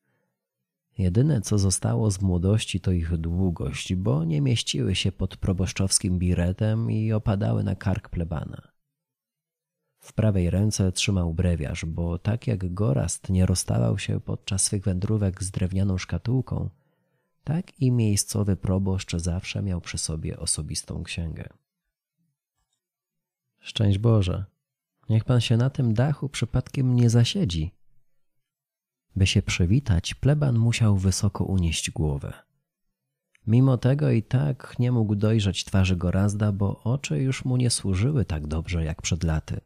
Jedyne, 0.99 1.41
co 1.41 1.59
zostało 1.59 2.11
z 2.11 2.21
młodości, 2.21 2.81
to 2.81 2.93
ich 2.93 3.17
długość, 3.17 3.95
bo 3.95 4.25
nie 4.25 4.41
mieściły 4.41 4.95
się 4.95 5.13
pod 5.13 5.37
proboszczowskim 5.37 6.19
biretem 6.19 6.91
i 6.91 7.13
opadały 7.13 7.65
na 7.65 7.75
kark 7.75 8.09
plebana. 8.09 8.73
W 9.99 10.13
prawej 10.13 10.51
ręce 10.51 10.93
trzymał 10.93 11.35
brewiarz, 11.35 11.85
bo 11.85 12.19
tak 12.19 12.47
jak 12.47 12.75
Gorast 12.75 13.29
nie 13.29 13.47
rozstawał 13.47 13.99
się 13.99 14.21
podczas 14.21 14.65
swych 14.65 14.85
wędrówek 14.85 15.43
z 15.43 15.51
drewnianą 15.51 15.99
szkatułką, 15.99 16.71
tak 17.45 17.81
i 17.81 17.93
miejscowy 17.93 18.57
proboszcz 18.57 19.17
zawsze 19.17 19.63
miał 19.63 19.81
przy 19.81 19.99
sobie 19.99 20.39
osobistą 20.39 21.03
księgę. 21.03 21.49
Szczęść 23.63 23.99
Boże, 23.99 24.45
niech 25.09 25.25
pan 25.25 25.41
się 25.41 25.57
na 25.57 25.71
tym 25.71 25.95
dachu 25.95 26.29
przypadkiem 26.29 26.97
nie 26.97 27.11
zasiedzi. 27.11 27.75
By 29.17 29.27
się 29.27 29.43
przywitać, 29.43 30.15
pleban 30.15 30.59
musiał 30.59 30.97
wysoko 30.97 31.45
unieść 31.45 31.91
głowę. 31.91 32.33
Mimo 33.47 33.79
tego 33.79 34.11
i 34.11 34.23
tak 34.23 34.75
nie 34.79 34.93
mógł 34.93 35.15
dojrzeć 35.15 35.65
twarzy 35.65 35.97
Gorazda, 35.97 36.53
bo 36.53 36.83
oczy 36.83 37.19
już 37.19 37.45
mu 37.45 37.57
nie 37.57 37.71
służyły 37.71 38.25
tak 38.25 38.47
dobrze 38.47 38.85
jak 38.85 39.03
przed 39.03 39.25
laty. 39.25 39.61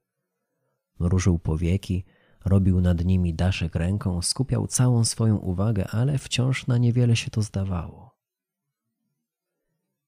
Mrużył 0.98 1.38
powieki, 1.38 2.04
robił 2.44 2.80
nad 2.80 3.04
nimi 3.04 3.34
daszek 3.34 3.74
ręką, 3.74 4.22
skupiał 4.22 4.66
całą 4.66 5.04
swoją 5.04 5.36
uwagę, 5.36 5.88
ale 5.88 6.18
wciąż 6.18 6.66
na 6.66 6.78
niewiele 6.78 7.16
się 7.16 7.30
to 7.30 7.42
zdawało. 7.42 8.05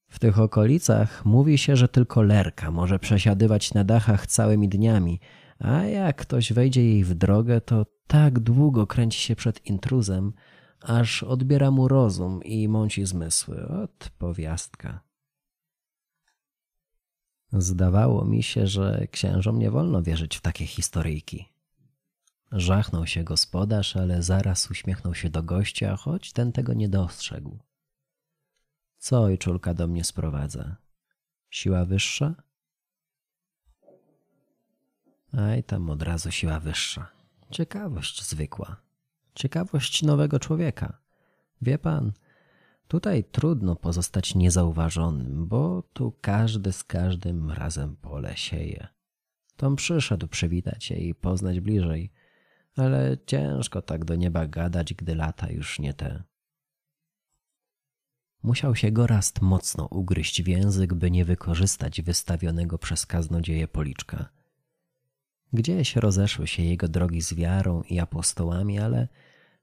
W 0.09 0.19
tych 0.19 0.39
okolicach 0.39 1.25
mówi 1.25 1.59
się, 1.59 1.77
że 1.77 1.89
tylko 1.89 2.23
lerka 2.23 2.71
może 2.71 2.99
przesiadywać 2.99 3.75
na 3.75 3.85
dachach 3.85 4.27
całymi 4.27 4.69
dniami, 4.69 5.21
a 5.59 5.85
jak 5.85 6.17
ktoś 6.17 6.53
wejdzie 6.53 6.85
jej 6.85 7.05
w 7.05 7.15
drogę, 7.15 7.61
to 7.61 7.87
tak 8.07 8.39
długo 8.39 8.87
kręci 8.87 9.21
się 9.21 9.37
przed 9.37 9.67
intruzem, 9.67 10.33
aż 10.81 11.23
odbiera 11.23 11.71
mu 11.71 11.89
rozum 11.89 12.43
i 12.43 12.69
mąci 12.69 13.07
zmysły. 13.07 13.69
Ot 13.69 14.11
powiastka. 14.19 15.01
Zdawało 17.53 18.25
mi 18.25 18.43
się, 18.43 18.67
że 18.67 19.07
księżom 19.11 19.59
nie 19.59 19.71
wolno 19.71 20.03
wierzyć 20.03 20.37
w 20.37 20.41
takie 20.41 20.67
historyjki. 20.67 21.49
Żachnął 22.53 23.07
się 23.07 23.25
gospodarz, 23.25 23.97
ale 23.97 24.23
zaraz 24.23 24.71
uśmiechnął 24.71 25.15
się 25.15 25.31
do 25.31 25.43
gościa, 25.43 25.97
choć 25.97 26.33
ten 26.33 26.53
tego 26.53 26.75
nie 26.75 26.89
dostrzegł. 26.89 27.59
Co 28.99 29.23
ojczulka 29.23 29.75
do 29.75 29.87
mnie 29.87 30.05
sprowadza? 30.05 30.77
Siła 31.51 31.85
wyższa? 31.85 32.35
Aj, 35.33 35.65
tam 35.65 35.91
od 35.91 36.03
razu 36.03 36.31
siła 36.31 36.61
wyższa. 36.61 37.07
Ciekawość 37.51 38.25
zwykła. 38.25 38.77
Ciekawość 39.35 40.03
nowego 40.03 40.39
człowieka. 40.39 40.99
Wie 41.63 41.79
pan, 41.79 42.13
tutaj 42.89 43.25
trudno 43.25 43.77
pozostać 43.77 44.35
niezauważonym, 44.35 45.47
bo 45.47 45.83
tu 45.93 46.13
każdy 46.21 46.73
z 46.73 46.85
każdym 46.85 47.51
razem 47.51 47.97
pole 47.97 48.37
sieje. 48.37 48.89
Tom 49.57 49.77
przyszedł 49.77 50.29
przywitać 50.29 50.85
się 50.85 50.95
i 50.95 51.15
poznać 51.15 51.61
bliżej, 51.61 52.13
ale 52.77 53.17
ciężko 53.27 53.83
tak 53.83 54.05
do 54.05 54.17
nieba 54.17 54.47
gadać, 54.47 54.95
gdy 54.95 55.15
lata 55.15 55.51
już 55.51 55.79
nie 55.79 55.95
te. 55.95 56.23
Musiał 58.43 58.77
się 58.77 58.93
Gorast 58.93 59.43
mocno 59.43 59.87
ugryźć 59.87 60.43
w 60.43 60.49
język, 60.49 60.95
by 60.95 61.11
nie 61.11 61.25
wykorzystać 61.25 62.03
wystawionego 62.03 62.79
przez 62.79 63.07
kaznodzieje 63.07 63.69
policzka. 63.69 64.29
Gdzieś 65.53 65.97
rozeszły 65.97 66.47
się 66.47 66.63
jego 66.63 66.89
drogi 66.89 67.23
z 67.23 67.35
wiarą 67.35 67.83
i 67.83 67.99
apostołami, 67.99 68.79
ale 68.79 69.09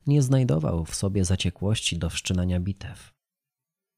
nie 0.07 0.21
znajdował 0.21 0.85
w 0.85 0.95
sobie 0.95 1.25
zaciekłości 1.25 1.97
do 1.97 2.09
wszczynania 2.09 2.59
bitew. 2.59 3.13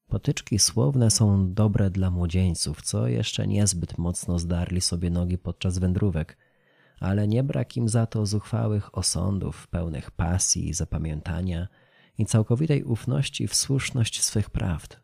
Potyczki 0.08 0.58
słowne 0.58 1.10
są 1.10 1.54
dobre 1.54 1.90
dla 1.90 2.10
młodzieńców, 2.10 2.82
co 2.82 3.08
jeszcze 3.08 3.46
niezbyt 3.46 3.98
mocno 3.98 4.38
zdarli 4.38 4.80
sobie 4.80 5.10
nogi 5.10 5.38
podczas 5.38 5.78
wędrówek, 5.78 6.36
ale 7.00 7.28
nie 7.28 7.42
brak 7.42 7.76
im 7.76 7.88
za 7.88 8.06
to 8.06 8.26
zuchwałych 8.26 8.98
osądów, 8.98 9.66
pełnych 9.66 10.10
pasji 10.10 10.68
i 10.68 10.74
zapamiętania 10.74 11.68
i 12.18 12.26
całkowitej 12.26 12.84
ufności 12.84 13.48
w 13.48 13.54
słuszność 13.54 14.22
swych 14.22 14.50
prawd. 14.50 15.00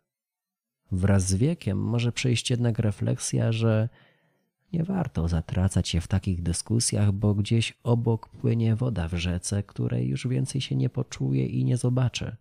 Wraz 0.93 1.27
z 1.29 1.35
wiekiem 1.35 1.79
może 1.79 2.13
przyjść 2.13 2.51
jednak 2.51 2.79
refleksja, 2.79 3.53
że 3.53 3.89
nie 4.73 4.85
warto 4.85 5.29
zatracać 5.29 5.89
się 5.89 6.01
w 6.01 6.09
takich 6.09 6.43
dyskusjach, 6.43 7.13
bo 7.13 7.35
gdzieś 7.35 7.79
obok 7.83 8.29
płynie 8.29 8.77
woda 8.77 9.09
w 9.09 9.15
rzece, 9.15 9.63
której 9.63 10.09
już 10.09 10.27
więcej 10.27 10.61
się 10.61 10.77
nie 10.77 10.91
poczuje 10.91 11.47
i 11.47 11.65
nie 11.65 11.77
zobaczy, 11.77 12.37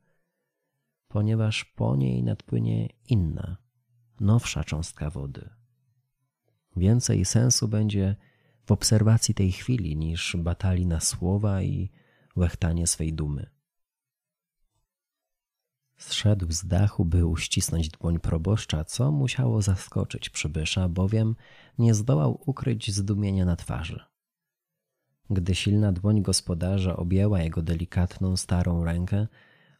ponieważ 1.07 1.65
po 1.65 1.95
niej 1.95 2.23
nadpłynie 2.23 2.89
inna, 3.09 3.57
nowsza 4.19 4.63
cząstka 4.63 5.09
wody. 5.09 5.49
Więcej 6.75 7.25
sensu 7.25 7.67
będzie 7.67 8.15
w 8.65 8.71
obserwacji 8.71 9.33
tej 9.33 9.51
chwili 9.51 9.95
niż 9.95 10.37
batalii 10.39 10.85
na 10.85 10.99
słowa 10.99 11.61
i 11.61 11.89
łechtanie 12.35 12.87
swej 12.87 13.13
dumy. 13.13 13.52
Zszedł 15.97 16.51
z 16.51 16.65
dachu, 16.65 17.05
by 17.05 17.25
uścisnąć 17.25 17.89
dłoń 17.89 18.19
proboszcza, 18.19 18.85
co 18.85 19.11
musiało 19.11 19.61
zaskoczyć 19.61 20.29
przybysza, 20.29 20.89
bowiem 20.89 21.35
nie 21.77 21.93
zdołał 21.93 22.41
ukryć 22.45 22.91
zdumienia 22.91 23.45
na 23.45 23.55
twarzy. 23.55 23.99
Gdy 25.29 25.55
silna 25.55 25.91
dłoń 25.91 26.21
gospodarza 26.21 26.95
objęła 26.95 27.41
jego 27.41 27.61
delikatną, 27.61 28.37
starą 28.37 28.83
rękę, 28.83 29.27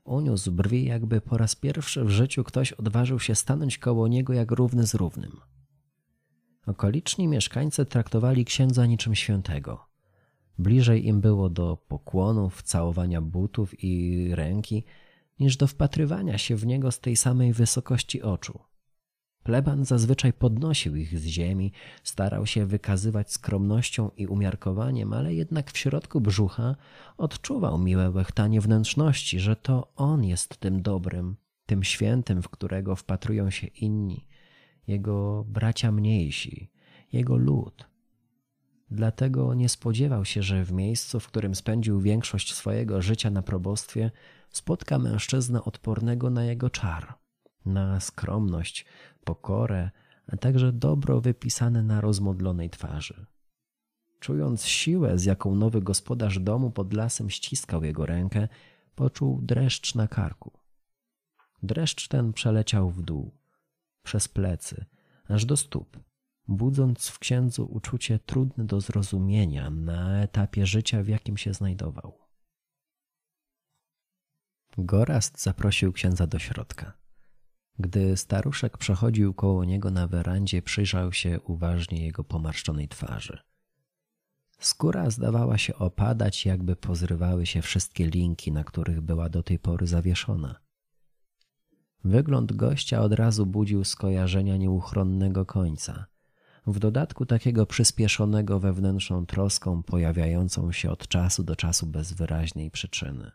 uniósł 0.04 0.52
brwi, 0.52 0.86
jakby 0.86 1.22
po 1.22 1.38
raz 1.38 1.56
pierwszy 1.56 2.06
w 2.06 2.10
życiu 2.10 2.44
ktoś 2.44 2.74
odważył 2.74 3.20
się 3.20 3.36
stanąć 3.36 3.78
koło 3.78 4.08
niego 4.08 4.34
jak 4.34 4.52
równy 4.52 4.88
z 4.88 4.94
równym. 4.94 5.40
Okoliczni 6.68 7.28
mieszkańcy 7.28 7.86
traktowali 7.86 8.46
księdza 8.46 8.86
niczym 8.86 9.16
świętego. 9.16 9.86
Bliżej 10.60 11.08
im 11.08 11.22
było 11.22 11.50
do 11.50 11.78
pokłonów, 11.88 12.64
całowania 12.64 13.22
butów 13.22 13.84
i 13.84 14.28
ręki, 14.36 14.84
niż 15.40 15.58
do 15.58 15.68
wpatrywania 15.68 16.38
się 16.38 16.56
w 16.56 16.66
niego 16.66 16.92
z 16.92 17.00
tej 17.00 17.16
samej 17.16 17.54
wysokości 17.54 18.22
oczu. 18.22 18.60
Pleban 19.44 19.86
zazwyczaj 19.86 20.34
podnosił 20.34 20.96
ich 20.96 21.20
z 21.20 21.26
ziemi, 21.26 21.72
starał 22.04 22.46
się 22.46 22.66
wykazywać 22.66 23.32
skromnością 23.32 24.12
i 24.18 24.28
umiarkowaniem, 24.28 25.14
ale 25.14 25.34
jednak 25.34 25.72
w 25.72 25.78
środku 25.78 26.22
brzucha 26.22 26.76
odczuwał 27.18 27.78
miłe 27.78 28.10
łechtanie 28.10 28.62
wnętrzności, 28.62 29.40
że 29.40 29.56
to 29.56 29.92
on 29.96 30.24
jest 30.24 30.58
tym 30.58 30.82
dobrym, 30.82 31.36
tym 31.66 31.84
świętym, 31.84 32.42
w 32.42 32.50
którego 32.50 32.96
wpatrują 32.96 33.50
się 33.50 33.68
inni, 33.68 34.28
jego 34.88 35.46
bracia 35.48 35.92
mniejsi, 35.92 36.72
jego 37.14 37.38
lud. 37.38 37.88
Dlatego 38.92 39.54
nie 39.54 39.70
spodziewał 39.70 40.26
się, 40.26 40.44
że 40.44 40.66
w 40.66 40.72
miejscu, 40.72 41.20
w 41.20 41.28
którym 41.28 41.56
spędził 41.56 42.02
większość 42.02 42.54
swojego 42.54 43.02
życia 43.02 43.30
na 43.30 43.42
probostwie, 43.42 44.12
spotka 44.54 45.00
mężczyznę 45.00 45.64
odpornego 45.64 46.30
na 46.30 46.44
jego 46.46 46.70
czar, 46.70 47.14
na 47.66 48.00
skromność, 48.00 48.86
pokorę, 49.24 49.92
a 50.28 50.38
także 50.38 50.72
dobro 50.72 51.22
wypisane 51.22 51.84
na 51.84 52.02
rozmodlonej 52.02 52.70
twarzy. 52.70 53.26
Czując 54.20 54.66
siłę, 54.66 55.18
z 55.18 55.26
jaką 55.26 55.56
nowy 55.56 55.82
gospodarz 55.82 56.40
domu 56.40 56.72
pod 56.72 56.94
lasem 56.94 57.30
ściskał 57.30 57.84
jego 57.84 58.06
rękę, 58.06 58.48
poczuł 58.96 59.42
dreszcz 59.42 59.96
na 59.96 60.08
karku. 60.08 60.52
Dreszcz 61.64 62.08
ten 62.08 62.34
przeleciał 62.34 62.90
w 62.90 63.02
dół, 63.02 63.32
przez 64.04 64.28
plecy, 64.28 64.86
aż 65.28 65.46
do 65.46 65.58
stóp, 65.58 66.00
budząc 66.48 67.08
w 67.08 67.20
księdzu 67.20 67.68
uczucie 67.72 68.20
trudne 68.20 68.66
do 68.66 68.82
zrozumienia 68.82 69.70
na 69.70 70.22
etapie 70.22 70.66
życia, 70.66 71.04
w 71.04 71.08
jakim 71.08 71.38
się 71.38 71.54
znajdował. 71.54 72.23
Gorast 74.78 75.42
zaprosił 75.42 75.94
księdza 75.94 76.28
do 76.28 76.40
środka. 76.40 76.94
Gdy 77.80 78.18
staruszek 78.18 78.78
przechodził 78.78 79.34
koło 79.34 79.66
niego 79.66 79.92
na 79.92 80.08
werandzie, 80.08 80.62
przyjrzał 80.62 81.14
się 81.14 81.40
uważnie 81.40 82.06
jego 82.06 82.24
pomarszczonej 82.24 82.88
twarzy. 82.88 83.40
Skóra 84.60 85.10
zdawała 85.10 85.58
się 85.58 85.76
opadać, 85.76 86.46
jakby 86.46 86.76
pozrywały 86.76 87.46
się 87.46 87.62
wszystkie 87.62 88.08
linki, 88.08 88.52
na 88.52 88.64
których 88.64 89.02
była 89.02 89.30
do 89.30 89.44
tej 89.44 89.60
pory 89.60 89.88
zawieszona. 89.88 90.56
Wygląd 92.04 92.54
gościa 92.54 93.02
od 93.02 93.14
razu 93.14 93.46
budził 93.46 93.84
skojarzenia 93.84 94.58
nieuchronnego 94.58 95.46
końca. 95.46 96.06
W 96.68 96.80
dodatku 96.80 97.26
takiego 97.26 97.66
przyspieszonego 97.66 98.60
wewnętrzną 98.60 99.26
troską, 99.26 99.84
pojawiającą 99.84 100.72
się 100.72 100.92
od 100.92 101.08
czasu 101.08 101.44
do 101.44 101.56
czasu 101.56 101.86
bez 101.86 102.14
wyraźnej 102.14 102.72
przyczyny. 102.72 103.32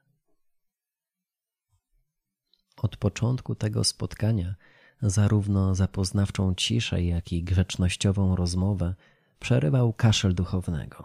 Od 2.83 2.97
początku 2.97 3.55
tego 3.55 3.85
spotkania 3.85 4.55
zarówno 5.03 5.75
zapoznawczą 5.75 6.55
ciszę, 6.55 7.05
jak 7.05 7.33
i 7.33 7.43
grzecznościową 7.43 8.37
rozmowę 8.37 8.95
przerywał 9.39 9.93
kaszel 9.93 10.35
duchownego. 10.35 11.05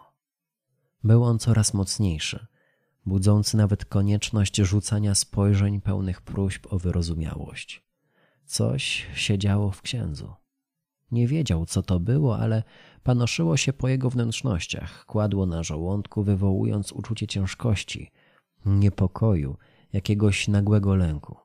Był 1.04 1.24
on 1.24 1.40
coraz 1.40 1.74
mocniejszy, 1.74 2.46
budzący 3.06 3.58
nawet 3.58 3.86
konieczność 3.86 4.56
rzucania 4.58 5.16
spojrzeń 5.16 5.82
pełnych 5.82 6.22
próśb 6.22 6.74
o 6.74 6.80
wyrozumiałość. 6.80 7.84
Coś 8.46 9.08
się 9.16 9.38
działo 9.38 9.72
w 9.72 9.82
księdzu. 9.82 10.34
Nie 11.12 11.28
wiedział, 11.28 11.66
co 11.66 11.84
to 11.84 12.00
było, 12.00 12.38
ale 12.38 12.64
panoszyło 13.04 13.58
się 13.58 13.74
po 13.74 13.88
jego 13.88 14.10
wnętrznościach, 14.10 15.06
kładło 15.06 15.46
na 15.46 15.64
żołądku, 15.64 16.24
wywołując 16.24 16.92
uczucie 16.92 17.28
ciężkości, 17.28 18.12
niepokoju, 18.66 19.58
jakiegoś 19.94 20.48
nagłego 20.48 20.96
lęku. 20.96 21.43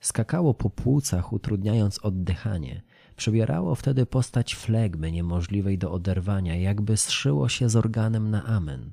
Skakało 0.00 0.54
po 0.54 0.70
płucach, 0.70 1.32
utrudniając 1.32 1.98
oddychanie. 1.98 2.82
Przybierało 3.16 3.74
wtedy 3.74 4.06
postać 4.06 4.54
flegmy 4.54 5.12
niemożliwej 5.12 5.78
do 5.78 5.92
oderwania, 5.92 6.56
jakby 6.56 6.96
zszyło 6.96 7.48
się 7.48 7.68
z 7.68 7.76
organem 7.76 8.30
na 8.30 8.44
amen. 8.44 8.92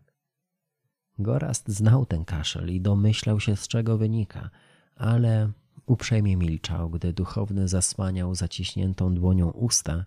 Gorast 1.20 1.70
znał 1.70 2.06
ten 2.06 2.26
kaszel 2.26 2.70
i 2.70 2.82
domyślał 2.82 3.40
się, 3.40 3.56
z 3.56 3.68
czego 3.68 3.98
wynika, 3.98 4.50
ale 4.96 5.52
uprzejmie 5.86 6.38
milczał, 6.38 6.90
gdy 6.90 7.14
duchowny 7.14 7.68
zasłaniał 7.68 8.36
zaciśniętą 8.36 9.14
dłonią 9.14 9.50
usta, 9.50 10.06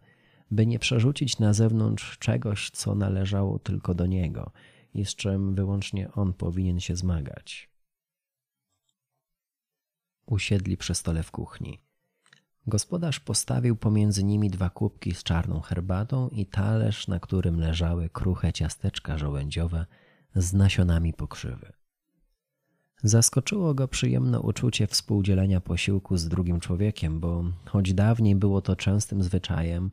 by 0.50 0.66
nie 0.66 0.78
przerzucić 0.78 1.38
na 1.38 1.52
zewnątrz 1.52 2.18
czegoś, 2.18 2.70
co 2.70 2.94
należało 2.94 3.58
tylko 3.58 3.94
do 3.94 4.06
niego 4.06 4.50
i 4.94 5.04
z 5.04 5.14
czym 5.14 5.54
wyłącznie 5.54 6.12
on 6.12 6.32
powinien 6.32 6.80
się 6.80 6.96
zmagać. 6.96 7.68
Usiedli 10.28 10.76
przy 10.76 10.94
stole 10.94 11.22
w 11.22 11.30
kuchni. 11.30 11.78
Gospodarz 12.66 13.20
postawił 13.20 13.76
pomiędzy 13.76 14.24
nimi 14.24 14.50
dwa 14.50 14.70
kubki 14.70 15.14
z 15.14 15.22
czarną 15.22 15.60
herbatą 15.60 16.28
i 16.28 16.46
talerz, 16.46 17.08
na 17.08 17.20
którym 17.20 17.60
leżały 17.60 18.08
kruche 18.08 18.52
ciasteczka 18.52 19.18
żołędziowe 19.18 19.86
z 20.34 20.52
nasionami 20.52 21.12
pokrzywy. 21.12 21.72
Zaskoczyło 23.02 23.74
go 23.74 23.88
przyjemne 23.88 24.40
uczucie 24.40 24.86
współdzielenia 24.86 25.60
posiłku 25.60 26.16
z 26.16 26.28
drugim 26.28 26.60
człowiekiem, 26.60 27.20
bo 27.20 27.44
choć 27.64 27.94
dawniej 27.94 28.36
było 28.36 28.62
to 28.62 28.76
częstym 28.76 29.22
zwyczajem, 29.22 29.90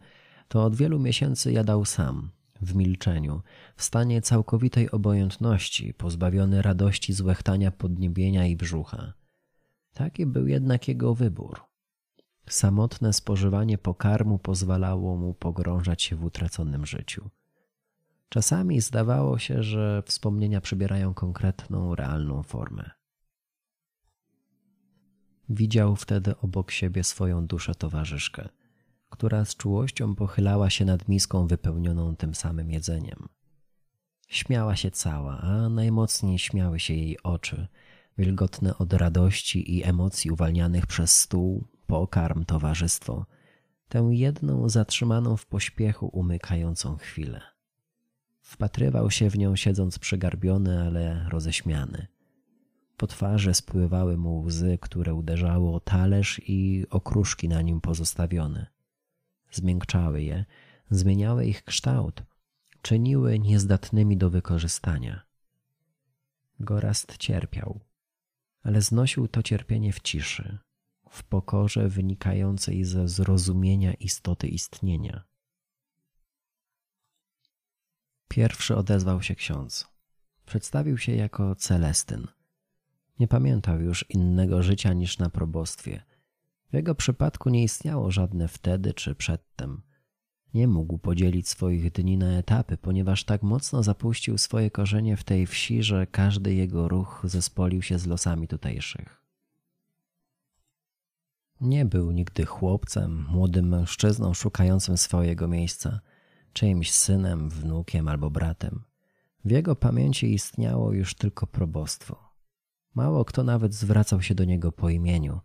to 0.47 0.63
od 0.63 0.75
wielu 0.75 0.99
miesięcy 0.99 1.51
jadał 1.51 1.85
sam, 1.85 2.29
w 2.61 2.75
milczeniu, 2.75 3.41
w 3.75 3.83
stanie 3.83 4.21
całkowitej 4.21 4.91
obojętności, 4.91 5.93
pozbawiony 5.93 6.61
radości 6.61 7.13
z 7.13 7.21
łechtania 7.21 7.71
podniebienia 7.71 8.47
i 8.47 8.55
brzucha. 8.55 9.13
Taki 9.95 10.25
był 10.25 10.47
jednak 10.47 10.87
jego 10.87 11.15
wybór. 11.15 11.61
Samotne 12.49 13.13
spożywanie 13.13 13.77
pokarmu 13.77 14.39
pozwalało 14.39 15.17
mu 15.17 15.33
pogrążać 15.33 16.03
się 16.03 16.15
w 16.15 16.23
utraconym 16.23 16.85
życiu. 16.85 17.29
Czasami 18.29 18.81
zdawało 18.81 19.39
się, 19.39 19.63
że 19.63 20.03
wspomnienia 20.05 20.61
przybierają 20.61 21.13
konkretną, 21.13 21.95
realną 21.95 22.43
formę. 22.43 22.91
Widział 25.49 25.95
wtedy 25.95 26.37
obok 26.37 26.71
siebie 26.71 27.03
swoją 27.03 27.47
duszę 27.47 27.75
towarzyszkę, 27.75 28.49
która 29.09 29.45
z 29.45 29.55
czułością 29.55 30.15
pochylała 30.15 30.69
się 30.69 30.85
nad 30.85 31.07
miską 31.07 31.47
wypełnioną 31.47 32.15
tym 32.15 32.35
samym 32.35 32.71
jedzeniem. 32.71 33.29
Śmiała 34.27 34.75
się 34.75 34.91
cała, 34.91 35.37
a 35.37 35.69
najmocniej 35.69 36.39
śmiały 36.39 36.79
się 36.79 36.93
jej 36.93 37.23
oczy, 37.23 37.67
wilgotne 38.17 38.77
od 38.77 38.93
radości 38.93 39.77
i 39.77 39.83
emocji 39.83 40.31
uwalnianych 40.31 40.87
przez 40.87 41.19
stół, 41.19 41.67
pokarm, 41.87 42.45
towarzystwo, 42.45 43.25
tę 43.89 44.09
jedną 44.11 44.69
zatrzymaną 44.69 45.37
w 45.37 45.45
pośpiechu 45.45 46.07
umykającą 46.07 46.97
chwilę. 46.97 47.41
Wpatrywał 48.41 49.11
się 49.11 49.29
w 49.29 49.37
nią 49.37 49.55
siedząc 49.55 49.99
przygarbiony, 49.99 50.81
ale 50.81 51.29
roześmiany. 51.29 52.07
Po 52.97 53.07
twarzy 53.07 53.53
spływały 53.53 54.17
mu 54.17 54.41
łzy, 54.41 54.77
które 54.81 55.13
uderzały 55.13 55.69
o 55.69 55.79
talerz 55.79 56.41
i 56.47 56.85
okruszki 56.89 57.49
na 57.49 57.61
nim 57.61 57.81
pozostawione. 57.81 58.67
Zmiękczały 59.51 60.23
je, 60.23 60.45
zmieniały 60.89 61.45
ich 61.45 61.63
kształt, 61.63 62.23
czyniły 62.81 63.39
niezdatnymi 63.39 64.17
do 64.17 64.29
wykorzystania. 64.29 65.21
Gorast 66.59 67.17
cierpiał. 67.17 67.79
Ale 68.65 68.81
znosił 68.81 69.27
to 69.27 69.43
cierpienie 69.43 69.93
w 69.93 69.99
ciszy, 69.99 70.57
w 71.09 71.23
pokorze 71.23 71.89
wynikającej 71.89 72.83
ze 72.83 73.07
zrozumienia 73.07 73.93
istoty 73.93 74.47
istnienia. 74.47 75.23
Pierwszy 78.27 78.75
odezwał 78.75 79.21
się 79.21 79.35
ksiądz. 79.35 79.87
Przedstawił 80.45 80.97
się 80.97 81.15
jako 81.15 81.55
Celestyn. 81.55 82.27
Nie 83.19 83.27
pamiętał 83.27 83.81
już 83.81 84.05
innego 84.09 84.63
życia 84.63 84.93
niż 84.93 85.17
na 85.17 85.29
probostwie. 85.29 86.03
W 86.71 86.73
jego 86.73 86.95
przypadku 86.95 87.49
nie 87.49 87.63
istniało 87.63 88.11
żadne 88.11 88.47
wtedy 88.47 88.93
czy 88.93 89.15
przedtem. 89.15 89.81
Nie 90.55 90.67
mógł 90.67 90.97
podzielić 90.97 91.49
swoich 91.49 91.91
dni 91.91 92.17
na 92.17 92.37
etapy, 92.37 92.77
ponieważ 92.77 93.23
tak 93.23 93.43
mocno 93.43 93.83
zapuścił 93.83 94.37
swoje 94.37 94.71
korzenie 94.71 95.17
w 95.17 95.23
tej 95.23 95.47
wsi, 95.47 95.83
że 95.83 96.07
każdy 96.07 96.53
jego 96.53 96.87
ruch 96.87 97.21
zespolił 97.23 97.81
się 97.81 97.99
z 97.99 98.05
losami 98.05 98.47
tutejszych. 98.47 99.21
Nie 101.61 101.85
był 101.85 102.11
nigdy 102.11 102.45
chłopcem, 102.45 103.25
młodym 103.29 103.67
mężczyzną 103.67 104.33
szukającym 104.33 104.97
swojego 104.97 105.47
miejsca, 105.47 105.99
czyimś 106.53 106.91
synem, 106.91 107.49
wnukiem 107.49 108.07
albo 108.07 108.29
bratem. 108.29 108.83
W 109.45 109.51
jego 109.51 109.75
pamięci 109.75 110.33
istniało 110.33 110.93
już 110.93 111.15
tylko 111.15 111.47
probostwo. 111.47 112.29
Mało 112.93 113.25
kto 113.25 113.43
nawet 113.43 113.73
zwracał 113.73 114.21
się 114.21 114.35
do 114.35 114.43
niego 114.43 114.71
po 114.71 114.89
imieniu. 114.89 115.39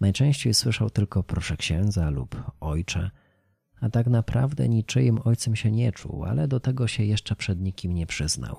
Najczęściej 0.00 0.54
słyszał 0.54 0.90
tylko 0.90 1.22
proszę 1.22 1.56
księdza 1.56 2.10
lub 2.10 2.42
ojcze, 2.60 3.10
a 3.80 3.90
tak 3.90 4.06
naprawdę 4.06 4.68
niczyim 4.68 5.18
ojcem 5.24 5.56
się 5.56 5.72
nie 5.72 5.92
czuł, 5.92 6.24
ale 6.24 6.48
do 6.48 6.60
tego 6.60 6.86
się 6.86 7.04
jeszcze 7.04 7.36
przed 7.36 7.60
nikim 7.60 7.94
nie 7.94 8.06
przyznał. 8.06 8.56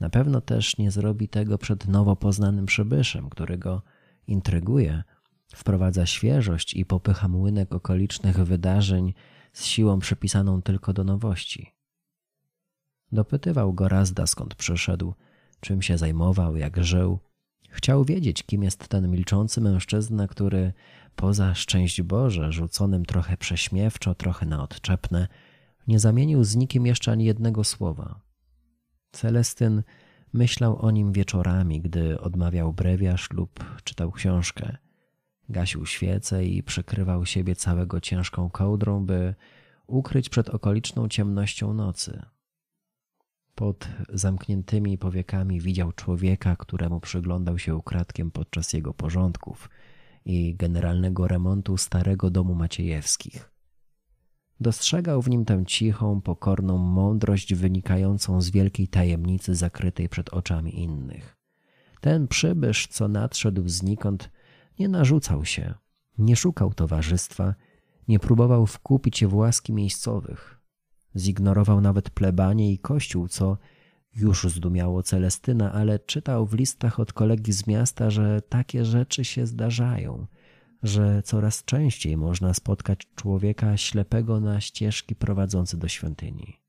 Na 0.00 0.10
pewno 0.10 0.40
też 0.40 0.78
nie 0.78 0.90
zrobi 0.90 1.28
tego 1.28 1.58
przed 1.58 1.88
nowo 1.88 2.16
poznanym 2.16 2.66
przybyszem, 2.66 3.30
który 3.30 3.58
go 3.58 3.82
intryguje, 4.26 5.02
wprowadza 5.54 6.06
świeżość 6.06 6.74
i 6.74 6.84
popycha 6.84 7.28
młynek 7.28 7.74
okolicznych 7.74 8.36
wydarzeń 8.36 9.14
z 9.52 9.64
siłą 9.64 9.98
przypisaną 9.98 10.62
tylko 10.62 10.92
do 10.92 11.04
nowości. 11.04 11.74
Dopytywał 13.12 13.72
go 13.72 13.88
Razda 13.88 14.26
skąd 14.26 14.54
przyszedł, 14.54 15.14
czym 15.60 15.82
się 15.82 15.98
zajmował, 15.98 16.56
jak 16.56 16.84
żył. 16.84 17.18
Chciał 17.70 18.04
wiedzieć, 18.04 18.42
kim 18.42 18.62
jest 18.62 18.88
ten 18.88 19.10
milczący 19.10 19.60
mężczyzna, 19.60 20.28
który 20.28 20.72
poza 21.16 21.54
szczęść 21.54 22.02
Boże, 22.02 22.52
rzuconym 22.52 23.04
trochę 23.04 23.36
prześmiewczo, 23.36 24.14
trochę 24.14 24.46
na 24.46 24.62
odczepne, 24.62 25.28
nie 25.88 25.98
zamienił 25.98 26.44
z 26.44 26.56
nikim 26.56 26.86
jeszcze 26.86 27.12
ani 27.12 27.24
jednego 27.24 27.64
słowa. 27.64 28.20
Celestyn 29.12 29.82
myślał 30.32 30.78
o 30.86 30.90
nim 30.90 31.12
wieczorami, 31.12 31.80
gdy 31.80 32.20
odmawiał 32.20 32.72
brewiarz 32.72 33.30
lub 33.30 33.64
czytał 33.84 34.12
książkę. 34.12 34.76
Gasił 35.48 35.86
świecę 35.86 36.44
i 36.44 36.62
przykrywał 36.62 37.26
siebie 37.26 37.56
całego 37.56 38.00
ciężką 38.00 38.50
kołdrą, 38.50 39.06
by 39.06 39.34
ukryć 39.86 40.28
przed 40.28 40.48
okoliczną 40.48 41.08
ciemnością 41.08 41.74
nocy. 41.74 42.22
Pod 43.54 43.88
zamkniętymi 44.08 44.98
powiekami 44.98 45.60
widział 45.60 45.92
człowieka, 45.92 46.56
któremu 46.56 47.00
przyglądał 47.00 47.58
się 47.58 47.76
ukradkiem 47.76 48.30
podczas 48.30 48.72
jego 48.72 48.94
porządków 48.94 49.70
i 50.24 50.54
generalnego 50.54 51.28
remontu 51.28 51.76
starego 51.76 52.30
domu 52.30 52.54
Maciejewskich. 52.54 53.50
Dostrzegał 54.60 55.22
w 55.22 55.30
nim 55.30 55.44
tę 55.44 55.64
cichą, 55.66 56.20
pokorną 56.20 56.78
mądrość 56.78 57.54
wynikającą 57.54 58.40
z 58.40 58.50
wielkiej 58.50 58.88
tajemnicy 58.88 59.54
zakrytej 59.54 60.08
przed 60.08 60.28
oczami 60.28 60.80
innych. 60.80 61.36
Ten 62.00 62.28
przybysz, 62.28 62.86
co 62.86 63.08
nadszedł 63.08 63.68
znikąd, 63.68 64.30
nie 64.78 64.88
narzucał 64.88 65.44
się, 65.44 65.74
nie 66.18 66.36
szukał 66.36 66.74
towarzystwa, 66.74 67.54
nie 68.08 68.18
próbował 68.18 68.66
wkupić 68.66 69.18
się 69.18 69.28
w 69.28 69.34
łaski 69.34 69.72
miejscowych, 69.72 70.59
Zignorował 71.16 71.80
nawet 71.80 72.10
plebanie 72.10 72.72
i 72.72 72.78
kościół, 72.78 73.28
co 73.28 73.58
już 74.16 74.44
zdumiało 74.44 75.02
Celestyna, 75.02 75.72
ale 75.72 75.98
czytał 75.98 76.46
w 76.46 76.54
listach 76.54 77.00
od 77.00 77.12
kolegi 77.12 77.52
z 77.52 77.66
miasta, 77.66 78.10
że 78.10 78.42
takie 78.48 78.84
rzeczy 78.84 79.24
się 79.24 79.46
zdarzają, 79.46 80.26
że 80.82 81.22
coraz 81.22 81.64
częściej 81.64 82.16
można 82.16 82.54
spotkać 82.54 83.08
człowieka 83.14 83.76
ślepego 83.76 84.40
na 84.40 84.60
ścieżki 84.60 85.14
prowadzące 85.14 85.76
do 85.76 85.88
świątyni. 85.88 86.60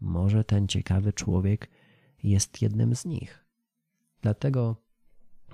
Może 0.00 0.44
ten 0.44 0.68
ciekawy 0.68 1.12
człowiek 1.12 1.70
jest 2.22 2.62
jednym 2.62 2.94
z 2.94 3.04
nich. 3.04 3.44
Dlatego 4.22 4.76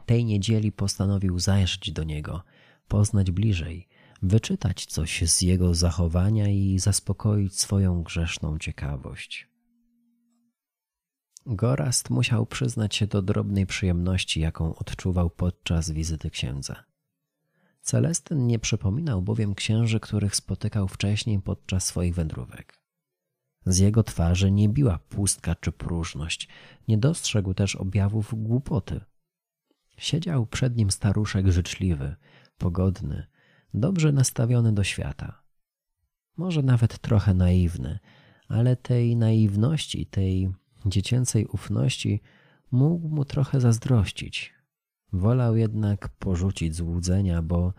tej 0.06 0.24
niedzieli 0.24 0.72
postanowił 0.72 1.38
zajrzeć 1.38 1.92
do 1.92 2.04
niego, 2.04 2.42
poznać 2.88 3.30
bliżej, 3.30 3.88
wyczytać 4.22 4.86
coś 4.86 5.30
z 5.30 5.40
jego 5.40 5.74
zachowania 5.74 6.48
i 6.48 6.78
zaspokoić 6.78 7.60
swoją 7.60 8.02
grzeszną 8.02 8.58
ciekawość. 8.58 9.48
Gorast 11.46 12.10
musiał 12.10 12.46
przyznać 12.46 12.96
się 12.96 13.06
do 13.06 13.22
drobnej 13.22 13.66
przyjemności, 13.66 14.40
jaką 14.40 14.74
odczuwał 14.74 15.30
podczas 15.30 15.90
wizyty 15.90 16.30
księdza. 16.30 16.84
Celestyn 17.82 18.46
nie 18.46 18.58
przypominał 18.58 19.22
bowiem 19.22 19.54
księży, 19.54 20.00
których 20.00 20.36
spotykał 20.36 20.88
wcześniej 20.88 21.40
podczas 21.40 21.84
swoich 21.84 22.14
wędrówek. 22.14 22.80
Z 23.66 23.78
jego 23.78 24.02
twarzy 24.02 24.50
nie 24.50 24.68
biła 24.68 24.98
pustka 24.98 25.54
czy 25.54 25.72
próżność, 25.72 26.48
nie 26.88 26.98
dostrzegł 26.98 27.54
też 27.54 27.76
objawów 27.76 28.34
głupoty. 28.42 29.00
Siedział 29.96 30.46
przed 30.46 30.76
nim 30.76 30.90
staruszek 30.90 31.48
życzliwy, 31.48 32.16
pogodny, 32.58 33.26
dobrze 33.74 34.12
nastawiony 34.12 34.72
do 34.72 34.84
świata. 34.84 35.42
Może 36.36 36.62
nawet 36.62 36.98
trochę 36.98 37.34
naiwny, 37.34 37.98
ale 38.48 38.76
tej 38.76 39.16
naiwności, 39.16 40.06
tej 40.06 40.52
dziecięcej 40.86 41.46
ufności 41.46 42.20
mógł 42.70 43.08
mu 43.08 43.24
trochę 43.24 43.60
zazdrościć. 43.60 44.54
Wolał 45.12 45.56
jednak 45.56 46.08
porzucić 46.08 46.74
złudzenia, 46.74 47.42
bo 47.42 47.72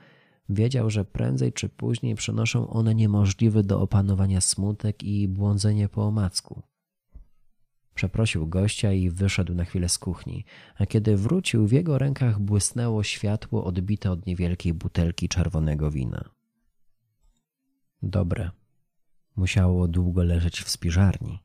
wiedział, 0.49 0.89
że 0.89 1.05
prędzej 1.05 1.53
czy 1.53 1.69
później 1.69 2.15
przynoszą 2.15 2.69
one 2.69 2.95
niemożliwy 2.95 3.63
do 3.63 3.81
opanowania 3.81 4.41
smutek 4.41 5.03
i 5.03 5.27
błądzenie 5.27 5.89
po 5.89 6.07
omacku. 6.07 6.61
Przeprosił 7.95 8.47
gościa 8.47 8.91
i 8.93 9.09
wyszedł 9.09 9.53
na 9.53 9.65
chwilę 9.65 9.89
z 9.89 9.97
kuchni, 9.97 10.45
a 10.77 10.85
kiedy 10.85 11.17
wrócił, 11.17 11.67
w 11.67 11.71
jego 11.71 11.97
rękach 11.97 12.39
błysnęło 12.39 13.03
światło 13.03 13.63
odbite 13.63 14.11
od 14.11 14.25
niewielkiej 14.25 14.73
butelki 14.73 15.29
czerwonego 15.29 15.91
wina. 15.91 16.29
Dobre. 18.03 18.51
Musiało 19.35 19.87
długo 19.87 20.23
leżeć 20.23 20.61
w 20.61 20.69
spiżarni. 20.69 21.39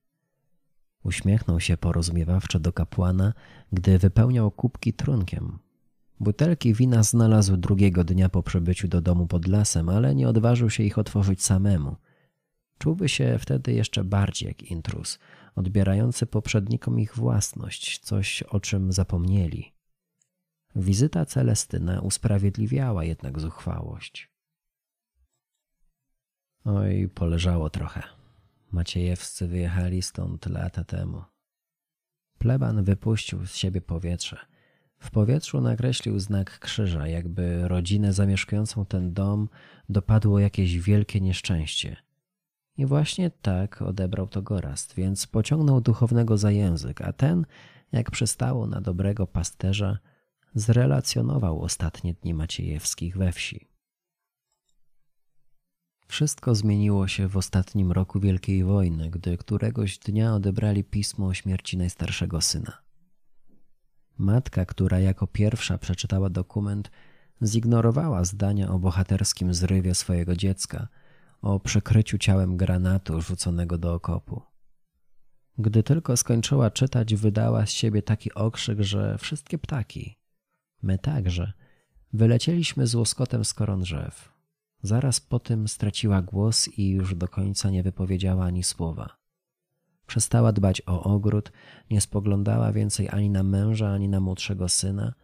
Uśmiechnął 1.04 1.60
się 1.60 1.76
porozumiewawczo 1.76 2.60
do 2.60 2.72
kapłana, 2.72 3.32
gdy 3.72 3.98
wypełniał 3.98 4.50
kubki 4.50 4.92
trunkiem. 4.92 5.58
Butelki 6.20 6.74
wina 6.74 7.02
znalazł 7.02 7.56
drugiego 7.56 8.04
dnia 8.04 8.28
po 8.28 8.42
przybyciu 8.42 8.88
do 8.88 9.00
domu 9.00 9.26
pod 9.26 9.48
lasem, 9.48 9.88
ale 9.88 10.14
nie 10.14 10.28
odważył 10.28 10.70
się 10.70 10.82
ich 10.82 10.98
otworzyć 10.98 11.42
samemu. 11.42 11.96
Czułby 12.78 13.08
się 13.08 13.36
wtedy 13.38 13.72
jeszcze 13.72 14.04
bardziej 14.04 14.48
jak 14.48 14.62
intrus, 14.62 15.18
odbierający 15.56 16.26
poprzednikom 16.26 17.00
ich 17.00 17.16
własność, 17.16 17.98
coś 17.98 18.42
o 18.42 18.60
czym 18.60 18.92
zapomnieli. 18.92 19.72
Wizyta 20.76 21.26
Celestyna 21.26 22.00
usprawiedliwiała 22.00 23.04
jednak 23.04 23.40
zuchwałość. 23.40 24.30
Oj, 26.64 27.08
poleżało 27.14 27.70
trochę. 27.70 28.02
Maciejewscy 28.72 29.48
wyjechali 29.48 30.02
stąd 30.02 30.46
lata 30.46 30.84
temu. 30.84 31.22
Pleban 32.38 32.84
wypuścił 32.84 33.46
z 33.46 33.56
siebie 33.56 33.80
powietrze. 33.80 34.38
W 34.98 35.10
powietrzu 35.10 35.60
nakreślił 35.60 36.18
znak 36.18 36.58
krzyża, 36.58 37.08
jakby 37.08 37.68
rodzinę 37.68 38.12
zamieszkującą 38.12 38.86
ten 38.86 39.12
dom 39.12 39.48
dopadło 39.88 40.38
jakieś 40.38 40.78
wielkie 40.78 41.20
nieszczęście– 41.20 41.96
i 42.76 42.86
właśnie 42.86 43.30
tak 43.30 43.82
odebrał 43.82 44.28
to 44.28 44.42
Gorast, 44.42 44.94
więc 44.94 45.26
pociągnął 45.26 45.80
duchownego 45.80 46.38
za 46.38 46.50
język, 46.50 47.00
a 47.00 47.12
ten, 47.12 47.46
jak 47.92 48.10
przystało 48.10 48.66
na 48.66 48.80
dobrego 48.80 49.26
pasterza, 49.26 49.98
zrelacjonował 50.54 51.62
ostatnie 51.62 52.14
dni 52.14 52.34
Maciejewskich 52.34 53.16
we 53.16 53.32
wsi. 53.32 53.68
Wszystko 56.06 56.54
zmieniło 56.54 57.08
się 57.08 57.28
w 57.28 57.36
ostatnim 57.36 57.92
roku 57.92 58.20
Wielkiej 58.20 58.64
Wojny, 58.64 59.10
gdy 59.10 59.36
któregoś 59.36 59.98
dnia 59.98 60.34
odebrali 60.34 60.84
pismo 60.84 61.26
o 61.26 61.34
śmierci 61.34 61.76
najstarszego 61.76 62.40
syna. 62.40 62.72
Matka, 64.18 64.66
która 64.66 65.00
jako 65.00 65.26
pierwsza 65.26 65.78
przeczytała 65.78 66.30
dokument, 66.30 66.90
zignorowała 67.42 68.24
zdania 68.24 68.70
o 68.70 68.78
bohaterskim 68.78 69.54
zrywie 69.54 69.94
swojego 69.94 70.36
dziecka– 70.36 70.88
o 71.54 71.60
przykryciu 71.60 72.18
ciałem 72.18 72.56
granatu 72.56 73.20
rzuconego 73.20 73.78
do 73.78 73.94
okopu. 73.94 74.42
Gdy 75.58 75.82
tylko 75.82 76.16
skończyła 76.16 76.70
czytać, 76.70 77.14
wydała 77.14 77.66
z 77.66 77.70
siebie 77.70 78.02
taki 78.02 78.34
okrzyk, 78.34 78.80
że 78.80 79.18
wszystkie 79.18 79.58
ptaki, 79.58 80.18
My 80.82 80.98
także. 80.98 81.52
Wylecieliśmy 82.12 82.86
z 82.86 82.94
łoskotem 82.94 83.44
z 83.44 83.54
koron 83.54 83.80
drzew. 83.80 84.32
Zaraz 84.82 85.20
po 85.20 85.38
tym 85.38 85.68
straciła 85.68 86.22
głos 86.22 86.68
i 86.68 86.90
już 86.90 87.14
do 87.14 87.28
końca 87.28 87.70
nie 87.70 87.82
wypowiedziała 87.82 88.44
ani 88.44 88.62
słowa. 88.62 89.16
Przestała 90.06 90.52
dbać 90.52 90.82
o 90.86 91.02
ogród, 91.02 91.52
nie 91.90 92.00
spoglądała 92.00 92.72
więcej 92.72 93.08
ani 93.08 93.30
na 93.30 93.42
męża, 93.42 93.92
ani 93.92 94.08
na 94.08 94.20
młodszego 94.20 94.68
syna, 94.68 95.14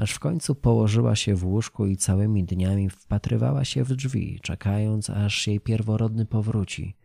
aż 0.00 0.12
w 0.12 0.18
końcu 0.18 0.54
położyła 0.54 1.16
się 1.16 1.34
w 1.34 1.44
łóżku 1.44 1.86
i 1.86 1.96
całymi 1.96 2.44
dniami 2.44 2.90
wpatrywała 2.90 3.64
się 3.64 3.84
w 3.84 3.96
drzwi, 3.96 4.40
czekając, 4.42 5.10
aż 5.10 5.46
jej 5.46 5.60
pierworodny 5.60 6.26
powróci. 6.26 6.96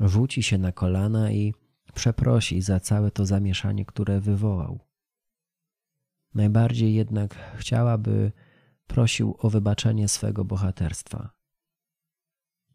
Rzuci 0.00 0.42
się 0.42 0.58
na 0.58 0.72
kolana 0.72 1.32
i 1.32 1.54
przeprosi 1.94 2.62
za 2.62 2.80
całe 2.80 3.10
to 3.10 3.26
zamieszanie, 3.26 3.84
które 3.84 4.20
wywołał. 4.20 4.80
Najbardziej 6.34 6.94
jednak 6.94 7.54
chciałaby 7.56 8.32
prosił 8.86 9.36
o 9.38 9.50
wybaczenie 9.50 10.08
swego 10.08 10.44
bohaterstwa. 10.44 11.30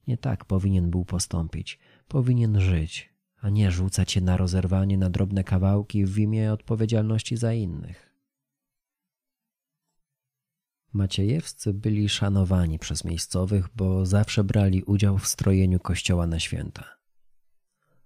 Nie 0.08 0.17
tak 0.17 0.45
powinien 0.45 0.89
był 0.89 1.06
postąpić, 1.06 1.80
powinien 2.08 2.60
żyć, 2.60 3.13
a 3.38 3.49
nie 3.49 3.71
rzucać 3.71 4.12
się 4.12 4.21
na 4.21 4.38
rozerwanie 4.38 4.97
na 4.97 5.10
drobne 5.10 5.43
kawałki 5.43 6.06
w 6.06 6.17
imię 6.17 6.54
odpowiedzialności 6.54 7.38
za 7.38 7.54
innych. 7.54 8.14
Maciejewscy 10.95 11.73
byli 11.73 12.10
szanowani 12.10 12.79
przez 12.79 13.03
miejscowych, 13.03 13.69
bo 13.75 14.05
zawsze 14.05 14.43
brali 14.43 14.84
udział 14.84 15.17
w 15.17 15.27
strojeniu 15.27 15.79
kościoła 15.79 16.27
na 16.27 16.39
święta. 16.39 16.84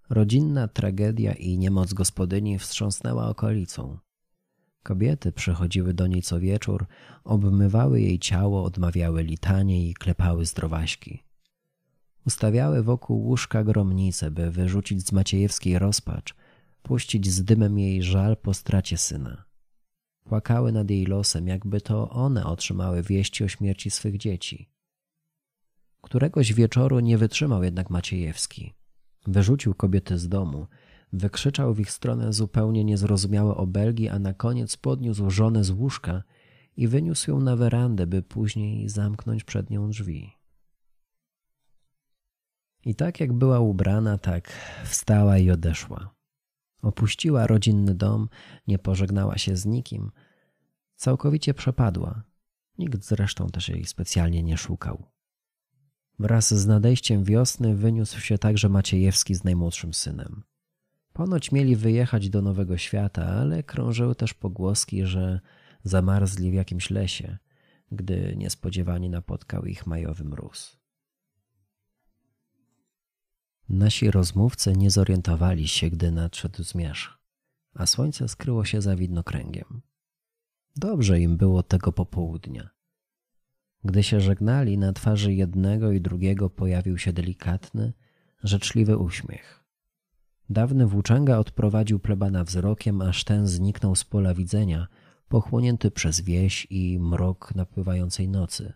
Rodzinna 0.10 0.68
tragedia 0.68 1.34
i 1.34 1.58
niemoc 1.58 1.94
gospodyni 1.94 2.60
wstrząsnęła 2.60 3.30
okolicą. 3.30 3.98
Kobiety 4.84 5.32
przychodziły 5.32 5.94
do 5.94 6.08
niej 6.08 6.22
co 6.22 6.40
wieczór, 6.40 6.86
obmywały 7.24 8.02
jej 8.02 8.20
ciało, 8.20 8.64
odmawiały 8.64 9.24
litanie 9.24 9.90
i 9.90 9.94
klepały 9.94 10.46
zdrowaśki. 10.46 11.24
Ustawiały 12.26 12.84
wokół 12.84 13.28
łóżka 13.28 13.64
gromnice, 13.64 14.32
by 14.32 14.52
wyrzucić 14.52 15.08
z 15.08 15.12
Maciejewskiej 15.12 15.80
rozpacz, 15.80 16.36
puścić 16.84 17.32
z 17.32 17.44
dymem 17.44 17.80
jej 17.80 18.04
żal 18.04 18.38
po 18.38 18.54
stracie 18.54 18.98
syna. 18.98 19.49
Płakały 20.30 20.72
nad 20.72 20.90
jej 20.90 21.06
losem, 21.06 21.48
jakby 21.48 21.82
to 21.82 22.10
one 22.10 22.46
otrzymały 22.46 23.04
wieści 23.04 23.44
o 23.44 23.48
śmierci 23.48 23.92
swych 23.92 24.18
dzieci. 24.18 24.70
Któregoś 26.02 26.54
wieczoru 26.54 27.00
nie 27.00 27.18
wytrzymał 27.18 27.64
jednak 27.64 27.90
Maciejewski. 27.90 28.74
Wyrzucił 29.28 29.74
kobiety 29.74 30.18
z 30.18 30.30
domu, 30.30 30.68
wykrzyczał 31.14 31.74
w 31.74 31.80
ich 31.80 31.92
stronę 31.92 32.34
zupełnie 32.34 32.84
niezrozumiałe 32.84 33.56
obelgi, 33.56 34.10
a 34.10 34.20
na 34.20 34.34
koniec 34.34 34.78
podniósł 34.78 35.30
żonę 35.30 35.64
z 35.64 35.70
łóżka 35.70 36.24
i 36.78 36.88
wyniósł 36.88 37.32
ją 37.32 37.40
na 37.40 37.56
werandę, 37.56 38.08
by 38.08 38.22
później 38.22 38.90
zamknąć 38.90 39.44
przed 39.44 39.70
nią 39.70 39.90
drzwi. 39.90 40.32
I 42.86 42.96
tak 42.96 43.20
jak 43.20 43.34
była 43.34 43.60
ubrana, 43.60 44.18
tak 44.18 44.52
wstała 44.86 45.38
i 45.38 45.52
odeszła. 45.52 46.19
Opuściła 46.82 47.48
rodzinny 47.48 47.96
dom, 47.96 48.30
nie 48.68 48.80
pożegnała 48.80 49.38
się 49.38 49.58
z 49.58 49.66
nikim, 49.66 50.12
całkowicie 50.96 51.54
przepadła. 51.54 52.24
Nikt 52.78 53.04
zresztą 53.04 53.48
też 53.48 53.70
jej 53.70 53.86
specjalnie 53.86 54.44
nie 54.44 54.58
szukał. 54.58 55.06
Wraz 56.20 56.54
z 56.54 56.68
nadejściem 56.68 57.24
wiosny 57.24 57.76
wyniósł 57.76 58.20
się 58.20 58.38
także 58.38 58.70
Maciejewski 58.70 59.36
z 59.36 59.44
najmłodszym 59.44 59.94
synem. 59.94 60.44
Ponoć 61.14 61.52
mieli 61.52 61.76
wyjechać 61.76 62.30
do 62.30 62.42
Nowego 62.42 62.78
Świata, 62.78 63.26
ale 63.26 63.64
krążyły 63.64 64.16
też 64.16 64.34
pogłoski, 64.34 65.06
że 65.06 65.40
zamarzli 65.84 66.52
w 66.52 66.54
jakimś 66.54 66.90
lesie, 66.90 67.38
gdy 67.92 68.36
niespodziewanie 68.38 69.10
napotkał 69.10 69.66
ich 69.66 69.88
majowy 69.88 70.24
mróz. 70.24 70.79
Nasi 73.70 74.12
rozmówcy 74.12 74.74
nie 74.74 74.92
zorientowali 74.92 75.68
się, 75.68 75.90
gdy 75.90 76.12
nadszedł 76.12 76.64
zmierzch, 76.64 77.18
a 77.74 77.86
słońce 77.86 78.28
skryło 78.28 78.66
się 78.66 78.82
za 78.82 78.96
widnokręgiem. 78.96 79.82
Dobrze 80.76 81.20
im 81.20 81.38
było 81.38 81.64
tego 81.64 81.92
popołudnia. 81.92 82.70
Gdy 83.84 84.04
się 84.04 84.22
żegnali, 84.22 84.78
na 84.78 84.94
twarzy 84.94 85.34
jednego 85.34 85.92
i 85.92 86.02
drugiego 86.02 86.50
pojawił 86.50 86.98
się 86.98 87.14
delikatny, 87.14 87.94
życzliwy 88.44 88.98
uśmiech. 88.98 89.64
Dawny 90.50 90.88
włóczęga 90.88 91.38
odprowadził 91.38 92.00
plebana 92.00 92.44
wzrokiem, 92.44 93.02
aż 93.02 93.24
ten 93.24 93.48
zniknął 93.48 93.96
z 93.96 94.04
pola 94.04 94.34
widzenia, 94.34 94.88
pochłonięty 95.28 95.92
przez 95.92 96.22
wieś 96.22 96.68
i 96.70 97.00
mrok 97.00 97.56
napływającej 97.56 98.30
nocy. 98.30 98.74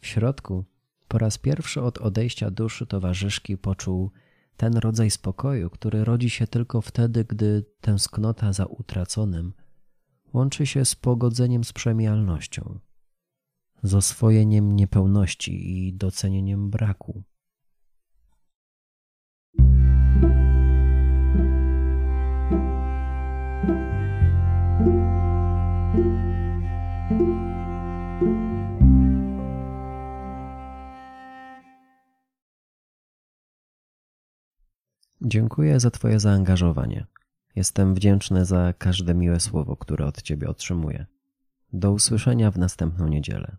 W 0.00 0.06
środku, 0.06 0.64
po 1.12 1.18
raz 1.18 1.38
pierwszy 1.38 1.82
od 1.82 1.98
odejścia 1.98 2.50
duszy 2.50 2.86
towarzyszki 2.86 3.58
poczuł 3.58 4.10
ten 4.56 4.76
rodzaj 4.76 5.10
spokoju, 5.10 5.70
który 5.70 6.04
rodzi 6.04 6.30
się 6.30 6.46
tylko 6.46 6.80
wtedy, 6.80 7.24
gdy 7.24 7.64
tęsknota 7.80 8.52
za 8.52 8.66
utraconym 8.66 9.52
łączy 10.32 10.66
się 10.66 10.84
z 10.84 10.94
pogodzeniem 10.94 11.64
z 11.64 11.72
przemijalnością, 11.72 12.78
z 13.82 13.94
oswojeniem 13.94 14.76
niepełności 14.76 15.86
i 15.86 15.94
docenieniem 15.94 16.70
braku. 16.70 17.22
Dziękuję 35.24 35.80
za 35.80 35.90
Twoje 35.90 36.20
zaangażowanie. 36.20 37.06
Jestem 37.56 37.94
wdzięczny 37.94 38.44
za 38.44 38.72
każde 38.78 39.14
miłe 39.14 39.40
słowo, 39.40 39.76
które 39.76 40.06
od 40.06 40.22
Ciebie 40.22 40.48
otrzymuję. 40.48 41.06
Do 41.72 41.92
usłyszenia 41.92 42.50
w 42.50 42.58
następną 42.58 43.08
niedzielę. 43.08 43.56